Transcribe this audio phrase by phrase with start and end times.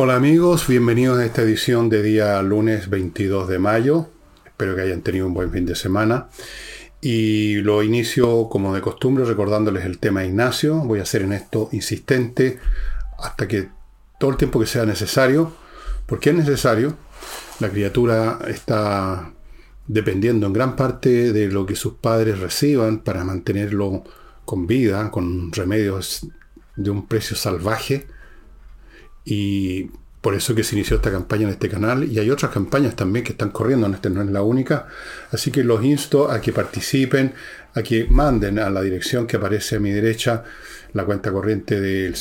[0.00, 4.08] Hola amigos, bienvenidos a esta edición de día lunes 22 de mayo.
[4.46, 6.28] Espero que hayan tenido un buen fin de semana.
[7.00, 10.76] Y lo inicio como de costumbre recordándoles el tema Ignacio.
[10.76, 12.60] Voy a ser en esto insistente
[13.18, 13.70] hasta que
[14.20, 15.52] todo el tiempo que sea necesario.
[16.06, 16.96] porque es necesario?
[17.58, 19.32] La criatura está
[19.88, 24.04] dependiendo en gran parte de lo que sus padres reciban para mantenerlo
[24.44, 26.24] con vida, con remedios
[26.76, 28.06] de un precio salvaje
[29.30, 29.90] y
[30.22, 33.26] por eso que se inició esta campaña en este canal y hay otras campañas también
[33.26, 34.86] que están corriendo, esta no es la única.
[35.30, 37.34] Así que los insto a que participen,
[37.74, 40.44] a que manden a la dirección que aparece a mi derecha
[40.94, 42.14] la cuenta corriente del,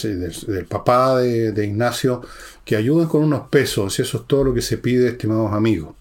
[0.67, 2.21] papá de, de, Ignacio,
[2.65, 5.95] que ayuden con unos pesos, y eso es todo lo que se pide, estimados amigos.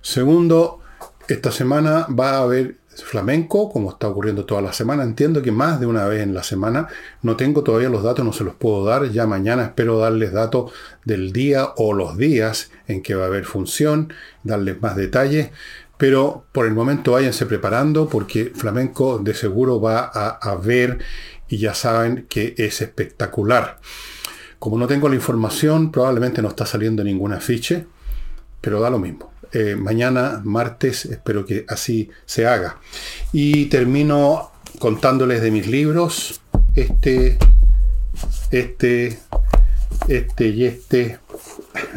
[0.00, 0.80] Segundo,
[1.26, 5.02] esta semana va a haber flamenco, como está ocurriendo toda la semana.
[5.02, 6.88] Entiendo que más de una vez en la semana.
[7.22, 9.10] No tengo todavía los datos, no se los puedo dar.
[9.10, 10.72] Ya mañana espero darles datos
[11.04, 14.12] del día o los días en que va a haber función,
[14.44, 15.50] darles más detalles.
[15.96, 20.98] Pero por el momento váyanse preparando porque flamenco de seguro va a haber
[21.48, 23.78] y ya saben que es espectacular.
[24.58, 27.86] Como no tengo la información, probablemente no está saliendo ningún afiche,
[28.60, 29.32] pero da lo mismo.
[29.52, 32.78] Eh, mañana, martes, espero que así se haga.
[33.32, 36.40] Y termino contándoles de mis libros.
[36.74, 37.38] Este,
[38.50, 39.18] este,
[40.08, 41.18] este y este,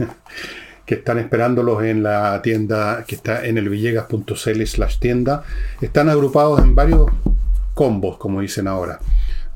[0.86, 5.44] que están esperándolos en la tienda que está en el villegas.cl slash tienda.
[5.82, 7.10] Están agrupados en varios
[7.74, 9.00] combos, como dicen ahora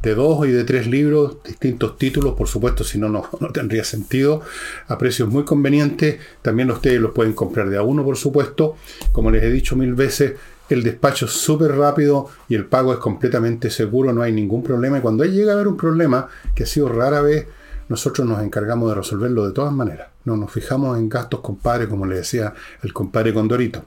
[0.06, 4.42] de dos y de tres libros, distintos títulos, por supuesto, si no, no, tendría sentido,
[4.88, 6.20] a precios muy convenientes.
[6.42, 8.76] También ustedes los pueden comprar de a uno, por supuesto.
[9.12, 10.36] Como les he dicho mil veces,
[10.70, 15.00] el despacho es súper rápido y el pago es completamente seguro, no hay ningún problema.
[15.00, 17.48] Y cuando llega a haber un problema, que ha sido rara vez,
[17.90, 20.10] nosotros nos encargamos de resolverlo de todas maneras.
[20.24, 22.54] No nos fijamos en gastos compadre, como le decía
[22.84, 23.86] el compadre Condorito.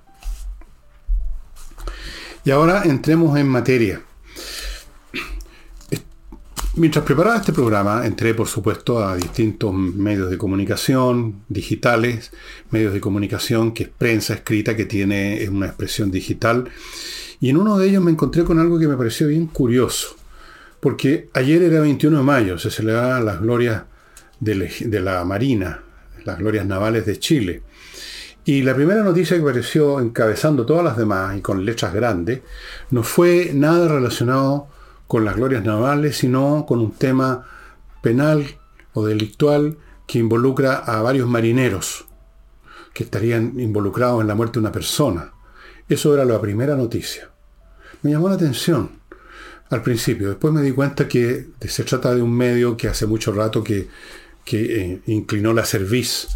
[2.45, 4.01] Y ahora entremos en materia.
[6.79, 12.31] Mientras preparaba este programa, entré por supuesto a distintos medios de comunicación digitales,
[12.71, 16.71] medios de comunicación que es prensa escrita, que tiene una expresión digital,
[17.41, 20.15] y en uno de ellos me encontré con algo que me pareció bien curioso,
[20.79, 23.83] porque ayer era 21 de mayo, se celebraban las glorias
[24.39, 25.83] de la Marina,
[26.25, 27.63] las glorias navales de Chile.
[28.45, 32.43] Y la primera noticia que apareció encabezando todas las demás y con letras grandes,
[32.93, 34.69] no fue nada relacionado
[35.09, 37.47] con las glorias navales, sino con un tema
[38.03, 38.47] penal
[38.93, 42.07] o delictual que involucra a varios marineros
[42.95, 45.33] que estarían involucrados en la muerte de una persona.
[45.89, 47.31] Eso era la primera noticia.
[48.03, 48.91] Me llamó la atención
[49.71, 50.29] al principio.
[50.29, 53.89] Después me di cuenta que se trata de un medio que hace mucho rato que,
[54.51, 56.29] eh, inclinó la cerviz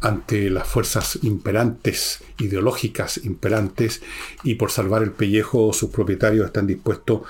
[0.00, 4.02] ante las fuerzas imperantes, ideológicas imperantes,
[4.44, 7.22] y por salvar el pellejo sus propietarios están dispuestos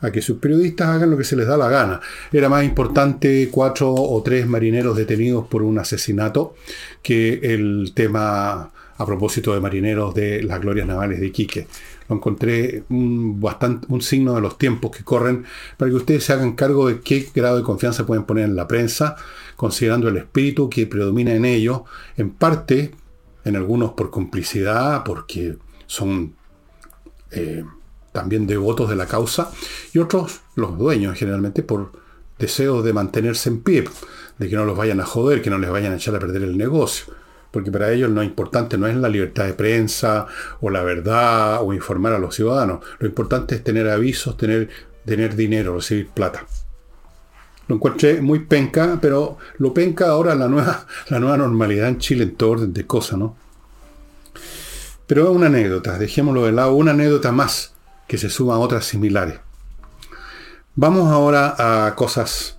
[0.00, 2.00] a que sus periodistas hagan lo que se les da la gana.
[2.32, 6.54] Era más importante cuatro o tres marineros detenidos por un asesinato
[7.02, 11.66] que el tema a propósito de marineros de las glorias navales de Iquique.
[12.08, 15.44] Lo encontré un, bastante, un signo de los tiempos que corren
[15.76, 18.68] para que ustedes se hagan cargo de qué grado de confianza pueden poner en la
[18.68, 19.16] prensa,
[19.56, 21.82] considerando el espíritu que predomina en ellos,
[22.16, 22.92] en parte,
[23.44, 25.56] en algunos por complicidad, porque
[25.86, 26.34] son
[27.30, 27.64] eh,
[28.14, 29.50] también devotos de la causa,
[29.92, 31.90] y otros, los dueños generalmente, por
[32.38, 33.84] deseo de mantenerse en pie,
[34.38, 36.42] de que no los vayan a joder, que no les vayan a echar a perder
[36.42, 37.12] el negocio.
[37.50, 40.26] Porque para ellos lo importante no es la libertad de prensa
[40.60, 42.84] o la verdad o informar a los ciudadanos.
[43.00, 44.68] Lo importante es tener avisos, tener,
[45.04, 46.46] tener dinero, recibir plata.
[47.66, 52.22] Lo encontré muy penca, pero lo penca ahora la nueva, la nueva normalidad en Chile
[52.22, 53.36] en todo orden de cosas, ¿no?
[55.08, 57.73] Pero una anécdota, dejémoslo de lado, una anécdota más
[58.06, 59.40] que se suman otras similares.
[60.76, 62.58] Vamos ahora a cosas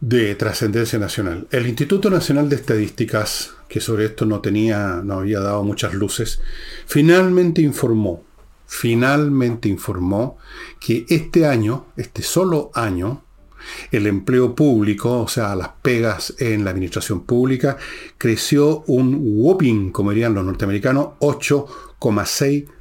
[0.00, 1.46] de trascendencia nacional.
[1.50, 6.40] El Instituto Nacional de Estadísticas, que sobre esto no tenía, no había dado muchas luces,
[6.86, 8.24] finalmente informó,
[8.66, 10.38] finalmente informó
[10.80, 13.24] que este año, este solo año,
[13.90, 17.76] el empleo público, o sea, las pegas en la administración pública,
[18.16, 22.77] creció un whopping, como dirían los norteamericanos, 8,6%.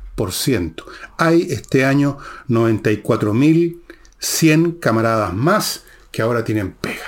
[1.17, 2.17] Hay este año
[2.49, 7.05] 94.100 camaradas más que ahora tienen pega.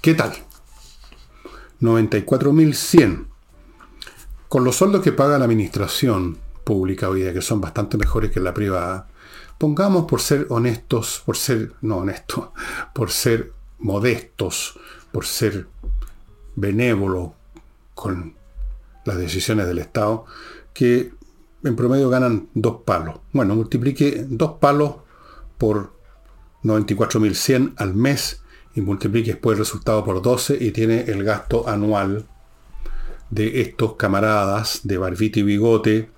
[0.00, 0.32] ¿Qué tal?
[1.82, 3.26] 94.100.
[4.48, 8.40] Con los sueldos que paga la administración pública hoy día, que son bastante mejores que
[8.40, 9.08] la privada,
[9.58, 12.48] pongamos por ser honestos, por ser, no honestos,
[12.94, 14.80] por ser modestos,
[15.12, 15.66] por ser
[16.56, 17.32] benévolos
[17.94, 18.42] con
[19.04, 20.24] las decisiones del Estado,
[20.72, 21.12] que
[21.62, 23.16] en promedio ganan dos palos.
[23.32, 24.96] Bueno, multiplique dos palos
[25.58, 25.92] por
[26.62, 28.42] 94.100 al mes
[28.74, 32.26] y multiplique después el resultado por 12 y tiene el gasto anual
[33.30, 36.10] de estos camaradas de barbita y bigote.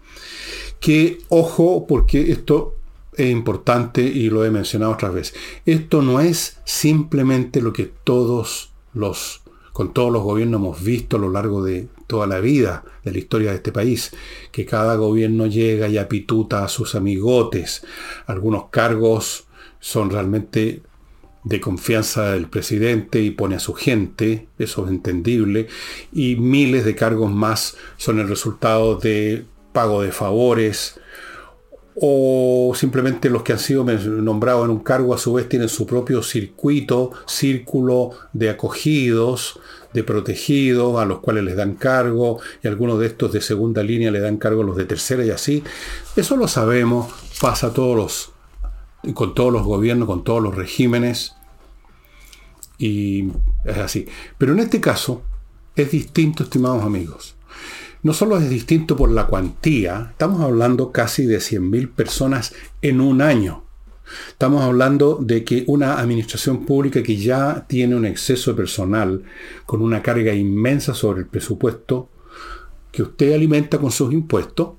[0.81, 2.75] Que, ojo, porque esto
[3.15, 5.35] es importante y lo he mencionado otras veces.
[5.65, 9.43] Esto no es simplemente lo que todos los,
[9.73, 13.19] con todos los gobiernos hemos visto a lo largo de toda la vida de la
[13.19, 14.13] historia de este país,
[14.53, 17.85] que cada gobierno llega y apituta a sus amigotes.
[18.27, 19.47] Algunos cargos
[19.81, 20.83] son realmente
[21.45, 25.69] de confianza del presidente y pone a su gente, eso es entendible,
[26.13, 30.99] y miles de cargos más son el resultado de pago de favores,
[31.95, 35.87] o simplemente los que han sido nombrados en un cargo a su vez tienen su
[35.87, 39.61] propio circuito, círculo de acogidos,
[39.97, 44.11] de protegidos, a los cuales les dan cargo, y algunos de estos de segunda línea
[44.11, 45.65] le dan cargo a los de tercera y así.
[46.15, 51.35] Eso lo sabemos, pasa todos los, con todos los gobiernos, con todos los regímenes,
[52.79, 53.31] y
[53.65, 54.07] es así.
[54.39, 55.23] Pero en este caso
[55.75, 57.37] es distinto, estimados amigos.
[58.03, 63.21] No solo es distinto por la cuantía, estamos hablando casi de 100.000 personas en un
[63.21, 63.66] año.
[64.29, 69.25] Estamos hablando de que una administración pública que ya tiene un exceso de personal,
[69.65, 72.09] con una carga inmensa sobre el presupuesto,
[72.93, 74.75] que usted alimenta con sus impuestos,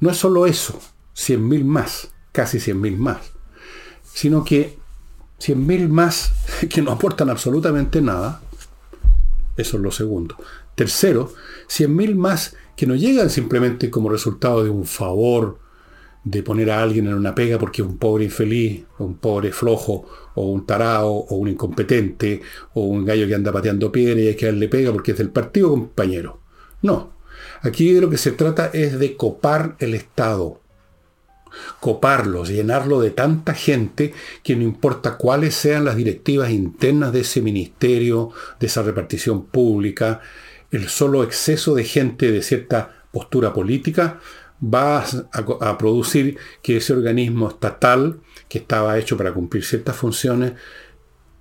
[0.00, 0.80] no es solo eso,
[1.16, 3.18] 100.000 más, casi 100.000 más,
[4.02, 4.78] sino que
[5.40, 6.32] 100.000 más
[6.70, 8.40] que no aportan absolutamente nada.
[9.56, 10.36] Eso es lo segundo.
[10.76, 11.32] Tercero,
[11.68, 15.58] 100.000 más que no llegan simplemente como resultado de un favor
[16.24, 20.46] de poner a alguien en una pega porque un pobre infeliz, un pobre flojo, o
[20.46, 22.42] un tarao, o un incompetente,
[22.74, 25.30] o un gallo que anda pateando piedra y hay que darle pega porque es del
[25.30, 26.40] partido compañero.
[26.82, 27.12] No.
[27.62, 30.60] Aquí de lo que se trata es de copar el Estado
[31.80, 34.12] coparlos, llenarlo de tanta gente
[34.42, 38.30] que no importa cuáles sean las directivas internas de ese ministerio,
[38.60, 40.20] de esa repartición pública,
[40.70, 44.20] el solo exceso de gente de cierta postura política
[44.62, 50.52] va a, producir que ese organismo estatal, que estaba hecho para cumplir ciertas funciones,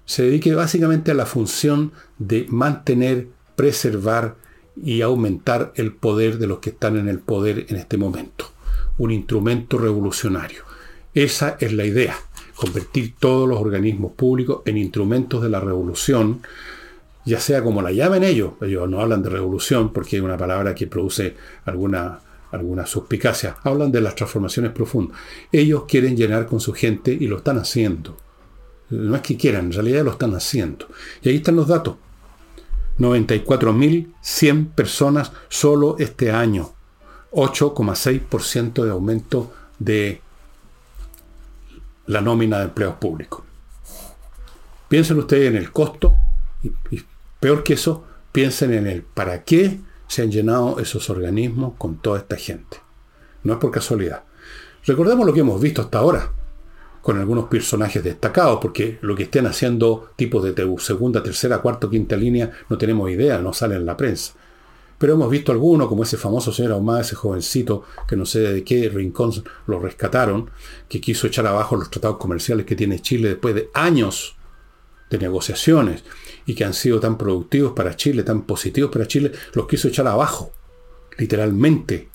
[0.06, 4.36] se dedique básicamente a la función de mantener, preservar
[4.76, 8.58] y aumentar el poder de los que están en el poder en este momento
[8.98, 10.64] un instrumento revolucionario.
[11.14, 12.16] Esa es la idea,
[12.56, 16.42] convertir todos los organismos públicos en instrumentos de la revolución,
[17.26, 20.74] ya sea como la llamen ellos, ellos no hablan de revolución porque es una palabra
[20.76, 21.36] que produce
[21.66, 22.20] alguna,
[22.52, 25.18] alguna suspicacia, hablan de las transformaciones profundas.
[25.52, 28.18] Ellos quieren llenar con su gente y lo están haciendo.
[28.90, 30.88] No es que quieran, en realidad lo están haciendo.
[31.22, 31.98] Y ahí están los datos.
[33.00, 36.74] 94.100 personas solo este año.
[37.32, 40.22] 8,6% de aumento de
[42.08, 43.44] la nómina de empleos públicos.
[44.88, 46.16] Piensen ustedes en el costo
[46.64, 46.72] y,
[47.40, 52.20] peor que eso, piensen en el para qué se han llenado esos organismos con toda
[52.20, 52.78] esta gente.
[53.44, 54.24] No es por casualidad.
[54.86, 56.32] Recordemos lo que hemos visto hasta ahora
[57.02, 62.18] con algunos personajes destacados, porque lo que estén haciendo tipos de segunda, tercera, cuarta, quinta
[62.18, 64.34] línea, no tenemos idea, no sale en la prensa.
[64.98, 68.64] Pero hemos visto algunos, como ese famoso señor Ahumada, ese jovencito, que no sé de
[68.64, 69.32] qué rincón
[69.68, 70.50] lo rescataron,
[70.90, 74.37] que quiso echar abajo los tratados comerciales que tiene Chile después de años
[75.10, 76.04] de negociaciones
[76.46, 80.08] y que han sido tan productivos para Chile, tan positivos para Chile, los quiso echar
[80.08, 80.52] abajo,
[81.18, 82.10] literalmente.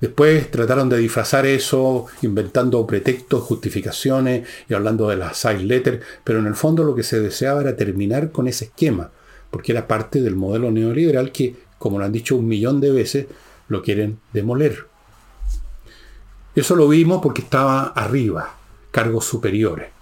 [0.00, 6.38] Después trataron de disfrazar eso, inventando pretextos, justificaciones y hablando de las side letters, pero
[6.38, 9.10] en el fondo lo que se deseaba era terminar con ese esquema,
[9.50, 13.26] porque era parte del modelo neoliberal que como lo han dicho un millón de veces,
[13.68, 14.86] lo quieren demoler.
[16.54, 18.56] Eso lo vimos porque estaba arriba,
[18.90, 19.95] cargos superiores.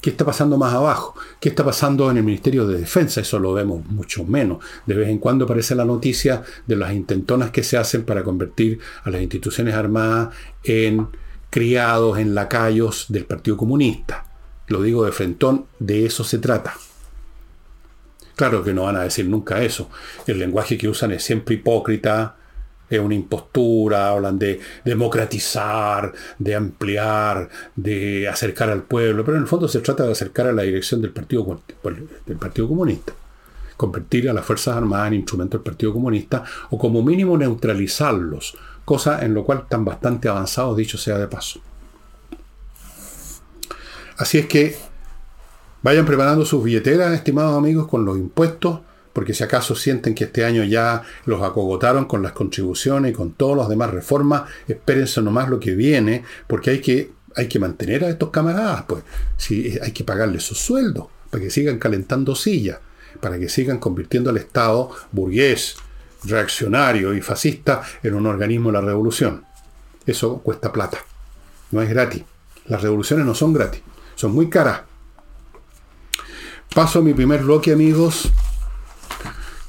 [0.00, 1.14] ¿Qué está pasando más abajo?
[1.40, 3.20] ¿Qué está pasando en el Ministerio de Defensa?
[3.20, 4.64] Eso lo vemos mucho menos.
[4.86, 8.80] De vez en cuando aparece la noticia de las intentonas que se hacen para convertir
[9.04, 11.08] a las instituciones armadas en
[11.50, 14.24] criados, en lacayos del Partido Comunista.
[14.68, 16.74] Lo digo de frentón, de eso se trata.
[18.36, 19.90] Claro que no van a decir nunca eso.
[20.26, 22.36] El lenguaje que usan es siempre hipócrita,
[22.90, 29.48] es una impostura, hablan de democratizar, de ampliar, de acercar al pueblo, pero en el
[29.48, 31.62] fondo se trata de acercar a la dirección del Partido,
[32.26, 33.12] del partido Comunista,
[33.76, 39.24] convertir a las Fuerzas Armadas en instrumento del Partido Comunista o como mínimo neutralizarlos, cosa
[39.24, 41.60] en lo cual están bastante avanzados, dicho sea de paso.
[44.18, 44.76] Así es que
[45.82, 48.80] vayan preparando sus billeteras, estimados amigos, con los impuestos,
[49.12, 53.32] porque si acaso sienten que este año ya los acogotaron con las contribuciones y con
[53.32, 58.04] todas las demás reformas, espérense nomás lo que viene, porque hay que, hay que mantener
[58.04, 59.02] a estos camaradas, pues,
[59.36, 62.78] si hay que pagarles sus sueldos, para que sigan calentando sillas,
[63.20, 65.76] para que sigan convirtiendo al Estado burgués,
[66.24, 69.44] reaccionario y fascista en un organismo de la revolución.
[70.06, 70.98] Eso cuesta plata,
[71.70, 72.24] no es gratis.
[72.66, 73.82] Las revoluciones no son gratis,
[74.14, 74.82] son muy caras.
[76.74, 78.30] Paso a mi primer bloque, amigos,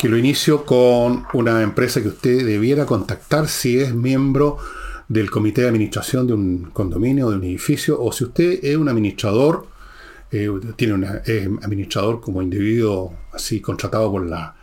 [0.01, 4.57] que lo inicio con una empresa que usted debiera contactar si es miembro
[5.07, 8.89] del comité de administración de un condominio de un edificio, o si usted es un
[8.89, 9.67] administrador,
[10.31, 14.55] eh, tiene un administrador como individuo así contratado por la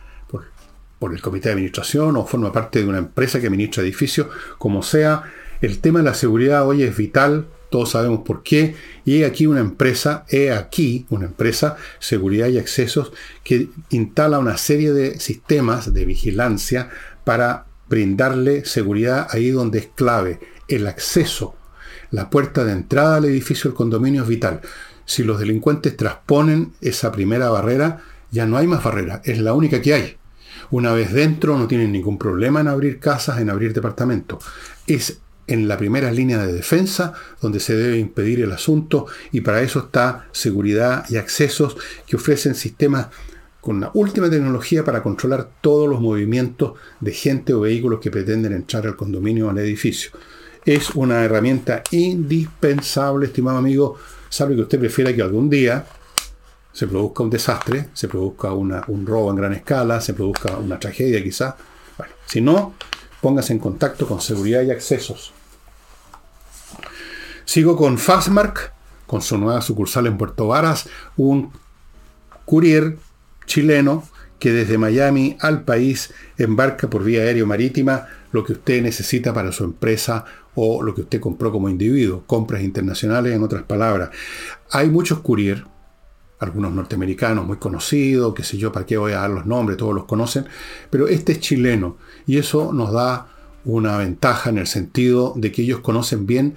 [0.99, 4.27] por, el comité de administración o forma parte de una empresa que administra edificios,
[4.57, 5.23] como sea,
[5.61, 9.59] el tema de la seguridad hoy es vital todos sabemos por qué, y aquí una
[9.59, 13.11] empresa, he aquí una empresa, seguridad y accesos,
[13.43, 16.89] que instala una serie de sistemas de vigilancia
[17.23, 21.55] para brindarle seguridad ahí donde es clave, el acceso.
[22.11, 24.61] La puerta de entrada al edificio del condominio es vital.
[25.05, 29.81] Si los delincuentes transponen esa primera barrera, ya no hay más barrera, es la única
[29.81, 30.17] que hay.
[30.71, 34.43] Una vez dentro no tienen ningún problema en abrir casas, en abrir departamentos.
[34.85, 39.61] Es en la primera línea de defensa, donde se debe impedir el asunto, y para
[39.61, 41.75] eso está seguridad y accesos
[42.05, 43.07] que ofrecen sistemas
[43.59, 48.53] con la última tecnología para controlar todos los movimientos de gente o vehículos que pretenden
[48.53, 50.11] entrar al condominio o al edificio.
[50.65, 53.97] Es una herramienta indispensable, estimado amigo,
[54.29, 55.85] salvo que usted prefiera que algún día
[56.71, 61.21] se produzca un desastre, se produzca un robo en gran escala, se produzca una tragedia
[61.23, 61.57] quizá.
[61.97, 62.75] Bueno, si no,
[63.21, 65.33] póngase en contacto con seguridad y accesos.
[67.49, 68.73] Sigo con Fastmark,
[69.07, 70.87] con su nueva sucursal en Puerto Varas,
[71.17, 71.49] un
[72.45, 72.99] courier
[73.47, 74.03] chileno
[74.37, 79.51] que desde Miami al país embarca por vía aérea marítima lo que usted necesita para
[79.51, 84.11] su empresa o lo que usted compró como individuo, compras internacionales en otras palabras.
[84.69, 85.65] Hay muchos courier,
[86.37, 89.95] algunos norteamericanos muy conocidos, qué sé yo, para qué voy a dar los nombres, todos
[89.95, 90.45] los conocen,
[90.91, 93.25] pero este es chileno y eso nos da
[93.65, 96.55] una ventaja en el sentido de que ellos conocen bien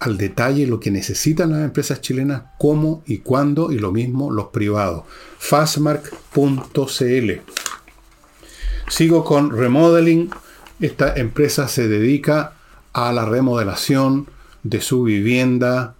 [0.00, 4.46] al detalle lo que necesitan las empresas chilenas, cómo y cuándo, y lo mismo los
[4.48, 5.04] privados.
[5.38, 7.30] Fastmark.cl.
[8.88, 10.30] Sigo con Remodeling.
[10.80, 12.54] Esta empresa se dedica
[12.92, 14.28] a la remodelación
[14.62, 15.94] de su vivienda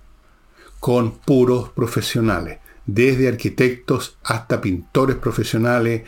[0.79, 6.03] con puros profesionales, desde arquitectos hasta pintores profesionales,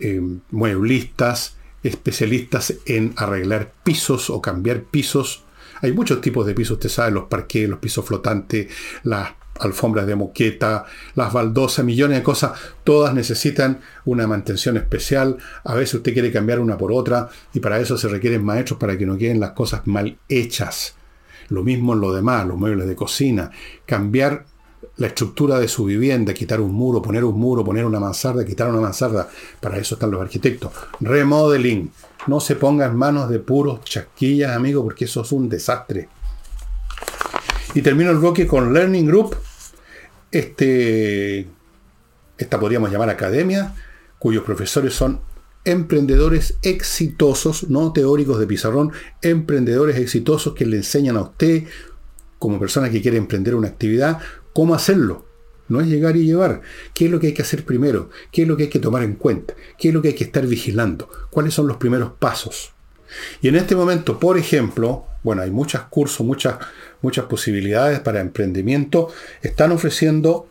[0.00, 5.43] eh, mueblistas, especialistas en arreglar pisos o cambiar pisos
[5.84, 8.68] hay muchos tipos de pisos, usted sabe, los parques, los pisos flotantes,
[9.02, 15.36] las alfombras de moqueta, las baldosas, millones de cosas, todas necesitan una mantención especial.
[15.64, 18.98] A veces usted quiere cambiar una por otra y para eso se requieren maestros para
[18.98, 20.94] que no queden las cosas mal hechas.
[21.48, 23.50] Lo mismo en lo demás, los muebles de cocina.
[23.86, 24.46] Cambiar
[24.96, 28.68] la estructura de su vivienda, quitar un muro, poner un muro, poner una mansarda, quitar
[28.70, 29.28] una mansarda.
[29.60, 30.72] Para eso están los arquitectos.
[31.00, 31.90] Remodeling.
[32.26, 36.08] No se ponga en manos de puros chasquillas, amigo, porque eso es un desastre.
[37.74, 39.36] Y termino el bloque con Learning Group.
[40.30, 41.46] Este,
[42.38, 43.74] esta podríamos llamar academia,
[44.18, 45.20] cuyos profesores son
[45.64, 51.64] emprendedores exitosos, no teóricos de pizarrón, emprendedores exitosos que le enseñan a usted,
[52.38, 54.18] como persona que quiere emprender una actividad,
[54.52, 55.26] cómo hacerlo.
[55.68, 56.60] No es llegar y llevar.
[56.92, 58.10] ¿Qué es lo que hay que hacer primero?
[58.30, 59.54] ¿Qué es lo que hay que tomar en cuenta?
[59.78, 61.08] ¿Qué es lo que hay que estar vigilando?
[61.30, 62.72] ¿Cuáles son los primeros pasos?
[63.40, 66.56] Y en este momento, por ejemplo, bueno, hay muchos cursos, muchas,
[67.00, 69.12] muchas posibilidades para emprendimiento.
[69.42, 70.48] Están ofreciendo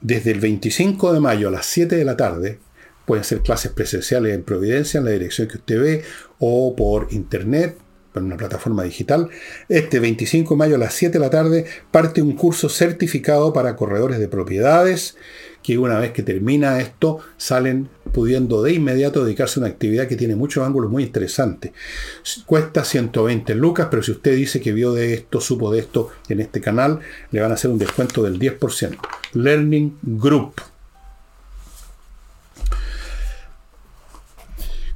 [0.00, 2.58] desde el 25 de mayo a las 7 de la tarde,
[3.06, 6.04] pueden ser clases presenciales en Providencia, en la dirección que usted ve,
[6.38, 7.78] o por internet,
[8.14, 9.28] en una plataforma digital.
[9.68, 13.76] Este 25 de mayo a las 7 de la tarde parte un curso certificado para
[13.76, 15.16] corredores de propiedades
[15.62, 20.16] que una vez que termina esto salen pudiendo de inmediato dedicarse a una actividad que
[20.16, 21.72] tiene muchos ángulos muy interesantes.
[22.46, 26.40] Cuesta 120 lucas, pero si usted dice que vio de esto, supo de esto en
[26.40, 27.00] este canal,
[27.30, 28.98] le van a hacer un descuento del 10%.
[29.34, 30.60] Learning Group.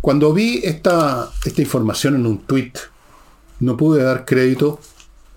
[0.00, 2.72] Cuando vi esta, esta información en un tweet
[3.60, 4.80] no pude dar crédito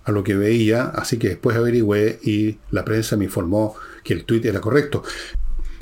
[0.03, 4.25] a lo que veía, así que después averigüé y la prensa me informó que el
[4.25, 5.03] tuit era correcto.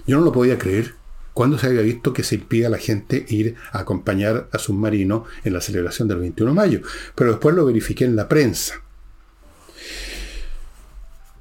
[0.06, 0.96] Yo no lo podía creer.
[1.34, 5.26] cuando se había visto que se impida a la gente ir a acompañar a submarino
[5.44, 6.82] en la celebración del 21 de mayo?
[7.14, 8.82] Pero después lo verifiqué en la prensa.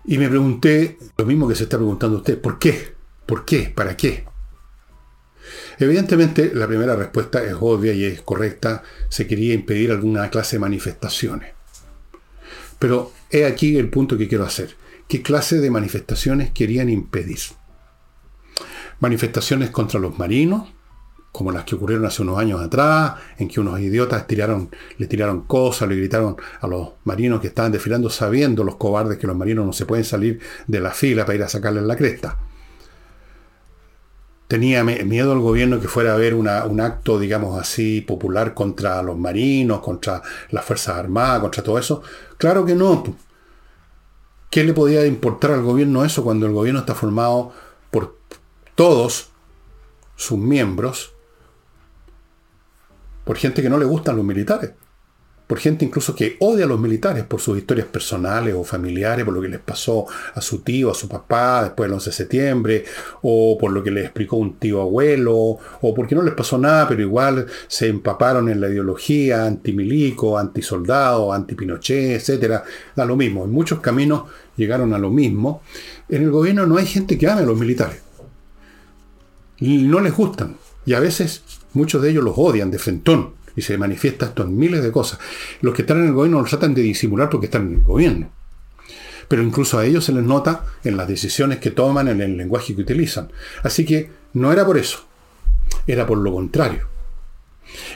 [0.04, 2.94] Y me pregunté lo mismo que se está preguntando usted, ¿por qué?
[3.24, 3.72] ¿Por qué?
[3.74, 4.26] ¿Para qué?
[5.78, 8.82] Evidentemente, la primera respuesta es obvia y es correcta.
[9.08, 11.52] Se quería impedir alguna clase de manifestaciones.
[12.78, 14.74] Pero he aquí el punto que quiero hacer.
[15.08, 17.38] ¿Qué clase de manifestaciones querían impedir?
[19.00, 20.72] Manifestaciones contra los marinos,
[21.30, 25.42] como las que ocurrieron hace unos años atrás, en que unos idiotas tiraron, le tiraron
[25.42, 29.66] cosas, le gritaron a los marinos que estaban desfilando sabiendo los cobardes que los marinos
[29.66, 32.38] no se pueden salir de la fila para ir a sacarles la cresta
[34.48, 39.18] tenía miedo al gobierno que fuera a haber un acto, digamos así, popular contra los
[39.18, 42.02] marinos, contra las Fuerzas Armadas, contra todo eso.
[42.38, 43.02] Claro que no.
[44.50, 47.52] ¿Qué le podía importar al gobierno eso cuando el gobierno está formado
[47.90, 48.16] por
[48.74, 49.30] todos
[50.14, 51.12] sus miembros,
[53.24, 54.72] por gente que no le gustan los militares?
[55.46, 59.32] Por gente incluso que odia a los militares por sus historias personales o familiares, por
[59.32, 62.84] lo que les pasó a su tío, a su papá después del 11 de septiembre,
[63.22, 66.88] o por lo que le explicó un tío abuelo, o porque no les pasó nada,
[66.88, 72.62] pero igual se empaparon en la ideología antimilico, antisoldado, antipinochet, etc.
[72.96, 74.24] Da lo mismo, en muchos caminos
[74.56, 75.62] llegaron a lo mismo.
[76.08, 78.02] En el gobierno no hay gente que ame a los militares.
[79.60, 80.56] No les gustan.
[80.84, 84.56] Y a veces muchos de ellos los odian de frentón y se manifiesta esto en
[84.56, 85.18] miles de cosas.
[85.62, 88.30] Los que están en el gobierno lo tratan de disimular porque están en el gobierno.
[89.28, 92.76] Pero incluso a ellos se les nota en las decisiones que toman, en el lenguaje
[92.76, 93.32] que utilizan.
[93.62, 95.04] Así que no era por eso,
[95.86, 96.86] era por lo contrario.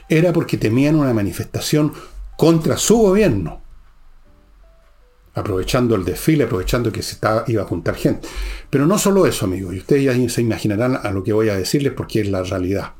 [0.09, 1.93] Era porque temían una manifestación
[2.37, 3.63] contra su gobierno.
[5.35, 8.27] Aprovechando el desfile, aprovechando que se estaba, iba a juntar gente.
[8.69, 11.57] Pero no solo eso, amigos, y ustedes ya se imaginarán a lo que voy a
[11.57, 12.95] decirles porque es la realidad.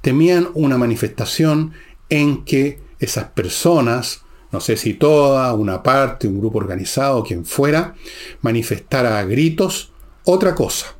[0.00, 1.72] Temían una manifestación
[2.08, 7.94] en que esas personas, no sé si toda, una parte, un grupo organizado, quien fuera,
[8.42, 9.92] manifestara a gritos
[10.24, 10.94] otra cosa.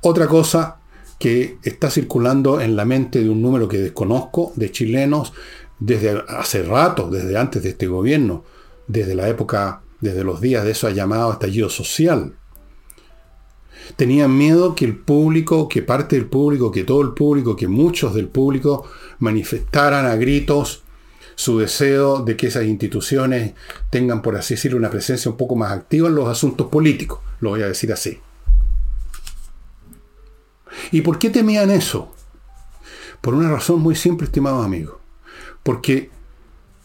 [0.00, 0.78] Otra cosa
[1.18, 5.32] que está circulando en la mente de un número que desconozco de chilenos
[5.80, 8.44] desde hace rato, desde antes de este gobierno,
[8.86, 12.37] desde la época, desde los días de eso llamado estallido social.
[13.96, 18.14] Tenían miedo que el público, que parte del público, que todo el público, que muchos
[18.14, 18.84] del público
[19.18, 20.82] manifestaran a gritos
[21.34, 23.54] su deseo de que esas instituciones
[23.90, 27.20] tengan, por así decirlo, una presencia un poco más activa en los asuntos políticos.
[27.40, 28.18] Lo voy a decir así.
[30.90, 32.12] ¿Y por qué temían eso?
[33.20, 34.96] Por una razón muy simple, estimados amigos.
[35.62, 36.10] Porque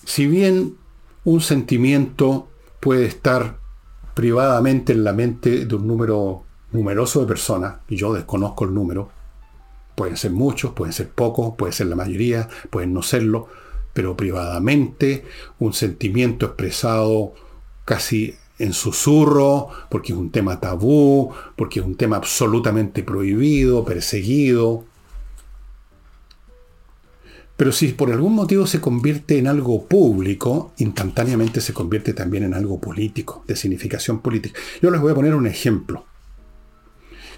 [0.06, 0.78] si bien
[1.24, 2.48] un sentimiento
[2.80, 3.60] puede estar
[4.14, 9.10] privadamente en la mente de un número numeroso de personas, y yo desconozco el número,
[9.96, 13.48] pueden ser muchos, pueden ser pocos, puede ser la mayoría, pueden no serlo,
[13.94, 15.24] pero privadamente
[15.60, 17.34] un sentimiento expresado
[17.86, 24.86] casi en susurro, porque es un tema tabú, porque es un tema absolutamente prohibido, perseguido.
[27.56, 32.56] Pero si por algún motivo se convierte en algo público, instantáneamente se convierte también en
[32.56, 34.60] algo político, de significación política.
[34.82, 36.06] Yo les voy a poner un ejemplo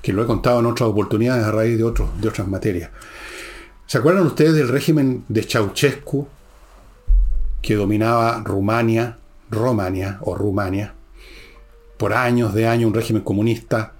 [0.05, 2.91] que lo he contado en otras oportunidades a raíz de, de otras materias.
[3.87, 6.27] ¿Se acuerdan ustedes del régimen de Ceausescu
[7.59, 9.17] que dominaba Rumania,
[9.49, 10.93] Romania o Rumania?
[11.97, 13.93] Por años de años un régimen comunista,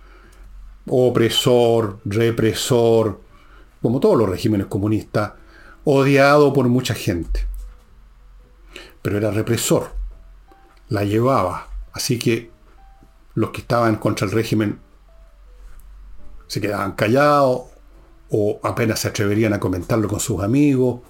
[0.85, 3.19] opresor, represor,
[3.81, 5.31] como todos los regímenes comunistas,
[5.85, 7.47] odiado por mucha gente.
[9.01, 9.89] Pero era represor,
[10.87, 11.69] la llevaba.
[11.93, 12.51] Así que
[13.33, 14.84] los que estaban contra el régimen
[16.47, 17.63] se quedaban callados
[18.29, 21.01] o apenas se atreverían a comentarlo con sus amigos,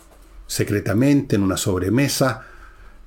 [0.48, 2.44] secretamente en una sobremesa.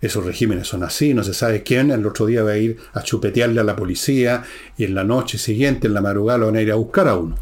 [0.00, 3.02] Esos regímenes son así, no se sabe quién, el otro día va a ir a
[3.02, 4.44] chupetearle a la policía
[4.76, 7.16] y en la noche siguiente, en la madrugada, lo van a ir a buscar a
[7.16, 7.36] uno.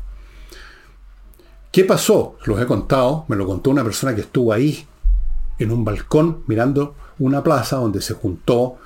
[1.70, 2.38] ¿Qué pasó?
[2.46, 4.87] Los he contado, me lo contó una persona que estuvo ahí,
[5.59, 8.79] en un balcón, mirando una plaza donde se juntó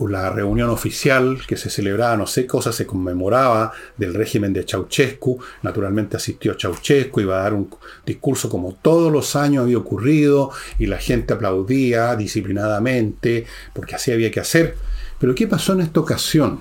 [0.00, 5.38] la reunión oficial que se celebraba, no sé, cosas se conmemoraba del régimen de Ceausescu.
[5.62, 7.70] Naturalmente asistió Ceausescu, iba a dar un
[8.04, 14.30] discurso como todos los años había ocurrido y la gente aplaudía disciplinadamente porque así había
[14.30, 14.76] que hacer.
[15.18, 16.60] Pero ¿qué pasó en esta ocasión?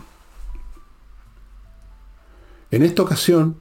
[2.71, 3.57] En esta ocasión,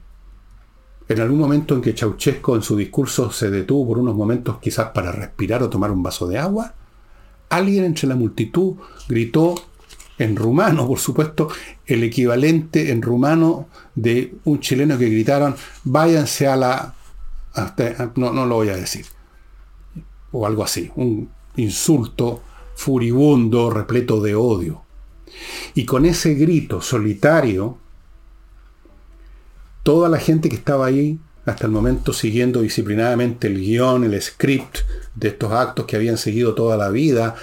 [1.07, 4.89] en algún momento en que Ceausescu en su discurso se detuvo por unos momentos quizás
[4.89, 6.73] para respirar o tomar un vaso de agua,
[7.49, 8.75] alguien entre la multitud
[9.07, 9.55] gritó
[10.17, 11.49] en rumano, por supuesto,
[11.85, 16.93] el equivalente en rumano de un chileno que gritaron, váyanse a la...
[18.15, 19.05] no, no lo voy a decir.
[20.31, 22.41] O algo así, un insulto
[22.75, 24.83] furibundo, repleto de odio.
[25.73, 27.77] Y con ese grito solitario,
[29.83, 34.79] toda la gente que estaba ahí hasta el momento siguiendo disciplinadamente el guion, el script
[35.13, 37.35] de estos actos que habían seguido toda la vida,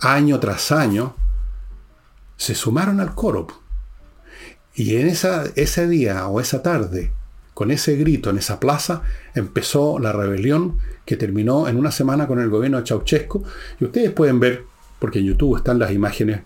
[0.00, 1.14] año tras año,
[2.36, 3.46] se sumaron al coro.
[4.74, 7.12] Y en esa, ese día o esa tarde,
[7.54, 9.02] con ese grito en esa plaza,
[9.34, 13.44] empezó la rebelión que terminó en una semana con el gobierno de Ceausescu.
[13.80, 14.64] Y ustedes pueden ver,
[14.98, 16.40] porque en YouTube están las imágenes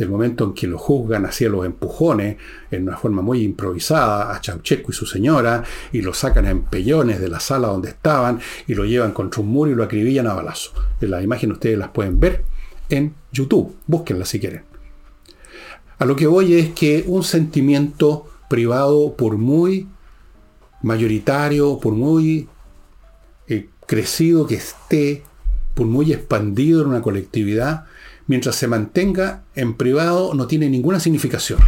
[0.00, 2.38] del momento en que lo juzgan hacia los empujones,
[2.70, 7.20] en una forma muy improvisada, a Ceausescu y su señora, y lo sacan en pellones
[7.20, 10.32] de la sala donde estaban, y lo llevan contra un muro y lo acribillan a
[10.32, 10.72] balazo.
[11.00, 12.44] Las imágenes ustedes las pueden ver
[12.88, 14.62] en YouTube, búsquenlas si quieren.
[15.98, 19.86] A lo que voy es que un sentimiento privado, por muy
[20.80, 22.48] mayoritario, por muy
[23.48, 25.24] eh, crecido que esté,
[25.74, 27.84] por muy expandido en una colectividad,
[28.30, 31.58] mientras se mantenga en privado no tiene ninguna significación.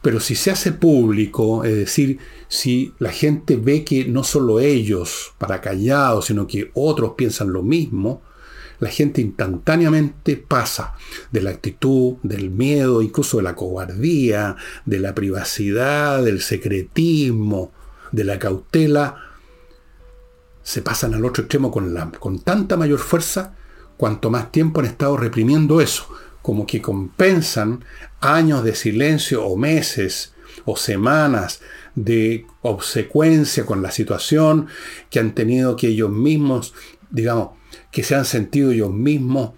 [0.00, 5.34] Pero si se hace público, es decir, si la gente ve que no solo ellos,
[5.36, 8.22] para callados, sino que otros piensan lo mismo,
[8.80, 10.94] la gente instantáneamente pasa
[11.30, 17.70] de la actitud, del miedo, incluso de la cobardía, de la privacidad, del secretismo,
[18.12, 19.16] de la cautela,
[20.62, 23.57] se pasan al otro extremo con, con tanta mayor fuerza
[23.98, 26.08] cuanto más tiempo han estado reprimiendo eso,
[26.40, 27.84] como que compensan
[28.20, 30.32] años de silencio o meses
[30.64, 31.60] o semanas
[31.94, 34.68] de obsecuencia con la situación
[35.10, 36.72] que han tenido que ellos mismos,
[37.10, 37.50] digamos,
[37.90, 39.50] que se han sentido ellos mismos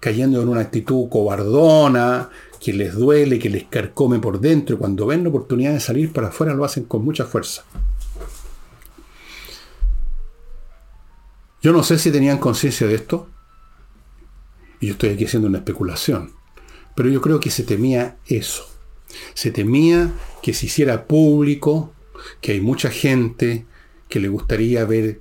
[0.00, 5.06] cayendo en una actitud cobardona, que les duele, que les carcome por dentro, y cuando
[5.06, 7.64] ven la oportunidad de salir para afuera lo hacen con mucha fuerza.
[11.62, 13.28] Yo no sé si tenían conciencia de esto,
[14.80, 16.32] y yo estoy aquí haciendo una especulación.
[16.96, 18.66] Pero yo creo que se temía eso.
[19.34, 20.10] Se temía
[20.42, 21.92] que se hiciera público,
[22.40, 23.66] que hay mucha gente
[24.08, 25.20] que le gustaría ver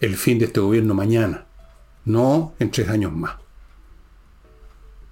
[0.00, 1.46] el fin de este gobierno mañana,
[2.04, 3.36] no en tres años más.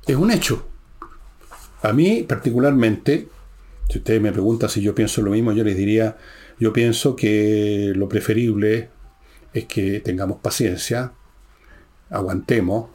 [0.07, 0.67] Es un hecho.
[1.83, 3.29] A mí particularmente,
[3.89, 6.17] si ustedes me preguntan si yo pienso lo mismo, yo les diría,
[6.59, 8.91] yo pienso que lo preferible
[9.53, 11.13] es que tengamos paciencia,
[12.11, 12.91] aguantemos,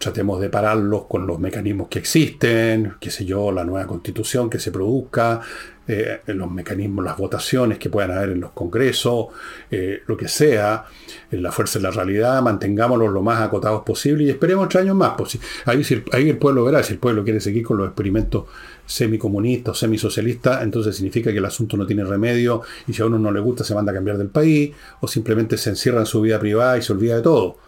[0.00, 4.58] tratemos de pararlos con los mecanismos que existen, qué sé yo, la nueva constitución que
[4.58, 5.42] se produzca,
[5.86, 9.26] eh, los mecanismos, las votaciones que puedan haber en los congresos,
[9.70, 10.86] eh, lo que sea,
[11.30, 14.96] en la fuerza de la realidad, mantengámoslos lo más acotados posible y esperemos tres años
[14.96, 15.12] más.
[15.18, 15.82] Pues, ahí,
[16.12, 18.44] ahí el pueblo verá, si el pueblo quiere seguir con los experimentos
[18.86, 23.18] semicomunistas o semisocialistas, entonces significa que el asunto no tiene remedio y si a uno
[23.18, 26.22] no le gusta se manda a cambiar del país o simplemente se encierra en su
[26.22, 27.58] vida privada y se olvida de todo.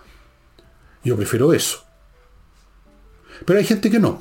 [1.05, 1.92] Yo prefiero eso.
[3.45, 4.21] Pero hay gente que no.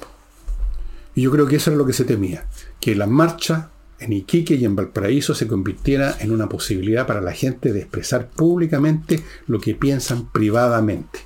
[1.15, 2.45] Y yo creo que eso era lo que se temía,
[2.80, 3.69] que la marcha
[4.00, 8.30] en Iquique y en Valparaíso se convirtiera en una posibilidad para la gente de expresar
[8.30, 11.19] públicamente lo que piensan privadamente.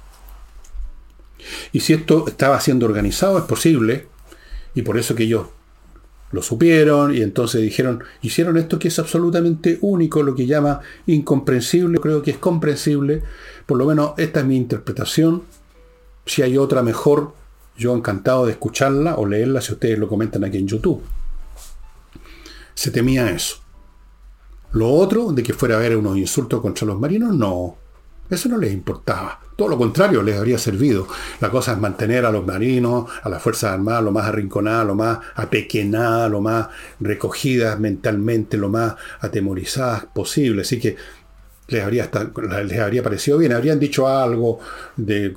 [1.72, 4.08] Y si esto estaba siendo organizado, es posible,
[4.74, 5.48] y por eso que ellos
[6.32, 12.00] lo supieron y entonces dijeron, hicieron esto que es absolutamente único, lo que llama incomprensible,
[12.00, 13.24] creo que es comprensible,
[13.66, 15.44] por lo menos esta es mi interpretación,
[16.26, 17.34] si hay otra mejor,
[17.78, 21.02] yo encantado de escucharla o leerla si ustedes lo comentan aquí en YouTube.
[22.74, 23.58] Se temía eso.
[24.74, 27.78] Lo otro, de que fuera a haber unos insultos contra los marinos, no.
[28.30, 29.40] Eso no les importaba.
[29.56, 31.08] Todo lo contrario les habría servido.
[31.40, 34.96] La cosa es mantener a los marinos, a las Fuerzas Armadas, lo más arrinconadas, lo
[34.96, 36.68] más apequenadas, lo más
[37.00, 40.64] recogidas mentalmente, lo más atemorizadas posible.
[40.64, 40.98] Así que
[41.68, 42.10] les habría,
[42.66, 43.54] les habría parecido bien.
[43.54, 44.60] Habrían dicho algo
[44.98, 45.36] de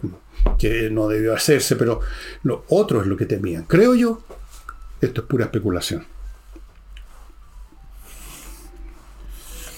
[0.59, 2.01] que no debió hacerse, pero
[2.43, 3.65] lo otro es lo que temían.
[3.65, 4.23] Creo yo,
[5.01, 6.05] esto es pura especulación.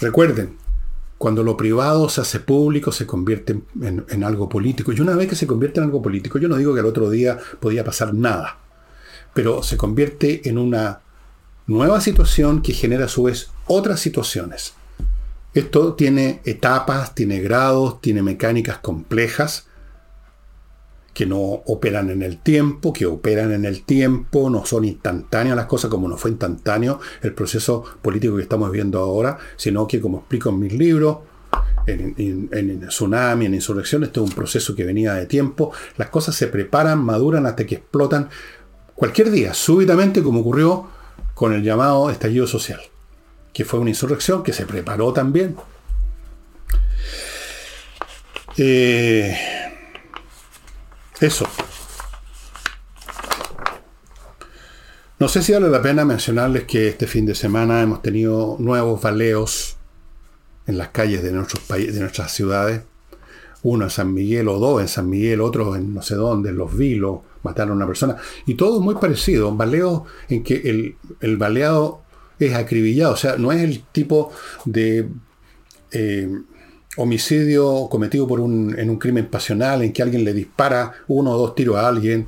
[0.01, 0.57] Recuerden,
[1.18, 4.92] cuando lo privado se hace público, se convierte en, algo político.
[4.92, 7.11] Y una vez que se convierte en algo político, yo no digo que al otro
[7.11, 8.57] día podía pasar nada,
[9.35, 11.01] pero se convierte en una
[11.66, 14.73] nueva situación que genera a su vez otras situaciones.
[15.53, 19.66] Esto tiene etapas, tiene grados, tiene mecánicas complejas
[21.12, 25.66] que no operan en el tiempo, que operan en el tiempo, no son instantáneas las
[25.66, 30.18] cosas como no fue instantáneo el proceso político que estamos viendo ahora, sino que como
[30.18, 31.18] explico en mis libros,
[31.87, 36.46] en, tsunami, en insurrección, esto es un proceso que venía de tiempo, las cosas se
[36.46, 38.29] preparan, maduran hasta que explotan
[38.94, 40.88] cualquier día, súbitamente como ocurrió
[41.35, 42.81] con el llamado estallido social,
[43.53, 45.57] que fue una insurrección que se preparó también.
[48.57, 49.37] Eh,
[51.20, 51.46] eso.
[55.18, 59.02] No sé si vale la pena mencionarles que este fin de semana hemos tenido nuevos
[59.02, 59.76] baleos
[60.66, 62.83] en las calles de nuestros países, de nuestras ciudades.
[63.62, 66.56] Uno en San Miguel o dos en San Miguel, otro en no sé dónde, en
[66.56, 68.16] Los Vilos, mataron a una persona.
[68.46, 72.00] Y todo muy parecido, baleos en que el, el baleado
[72.38, 74.33] es acribillado, o sea, no es el tipo
[74.64, 75.06] de
[75.92, 76.40] eh,
[76.96, 81.38] homicidio cometido por un, en un crimen pasional en que alguien le dispara uno o
[81.38, 82.26] dos tiros a alguien.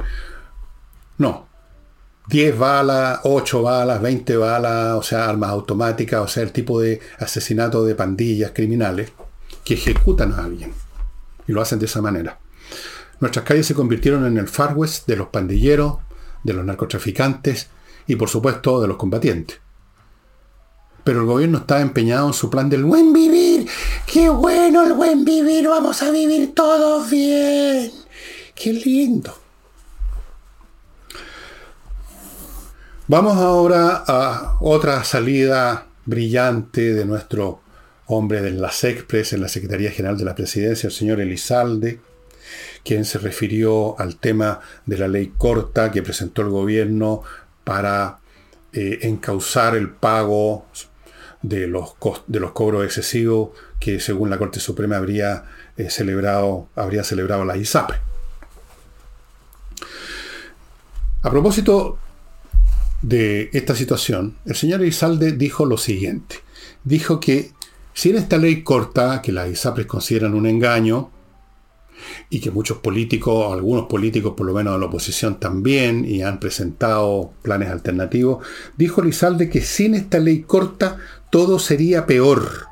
[1.18, 1.48] No.
[2.29, 7.01] 10 balas, 8 balas, 20 balas, o sea, armas automáticas, o sea, el tipo de
[7.18, 9.12] asesinato de pandillas criminales
[9.64, 10.72] que ejecutan a alguien.
[11.48, 12.38] Y lo hacen de esa manera.
[13.20, 15.98] Nuestras calles se convirtieron en el Far West de los pandilleros,
[16.42, 17.68] de los narcotraficantes
[18.07, 19.61] y por supuesto de los combatientes.
[21.05, 23.68] Pero el gobierno está empeñado en su plan del buen vivir.
[24.12, 25.66] ¡Qué bueno el buen vivir!
[25.66, 27.90] Vamos a vivir todos bien.
[28.55, 29.35] ¡Qué lindo!
[33.07, 37.62] Vamos ahora a otra salida brillante de nuestro
[38.05, 41.98] hombre de la SECPRES en la Secretaría General de la Presidencia, el señor Elizalde,
[42.85, 47.22] quien se refirió al tema de la ley corta que presentó el gobierno
[47.64, 48.18] para
[48.75, 50.66] eh, encauzar el pago
[51.42, 51.94] de los,
[52.26, 55.44] de los cobros excesivos que según la Corte Suprema habría,
[55.76, 57.98] eh, celebrado, habría celebrado la ISAPRE.
[61.22, 61.98] A propósito
[63.02, 66.37] de esta situación, el señor Izalde dijo lo siguiente.
[66.85, 67.52] Dijo que
[67.94, 71.11] si en esta ley corta, que las ISAPRES consideran un engaño,
[72.30, 76.40] y que muchos políticos, algunos políticos por lo menos de la oposición también, y han
[76.40, 78.44] presentado planes alternativos,
[78.76, 80.98] dijo Lizalde que sin esta ley corta
[81.30, 82.66] todo sería peor.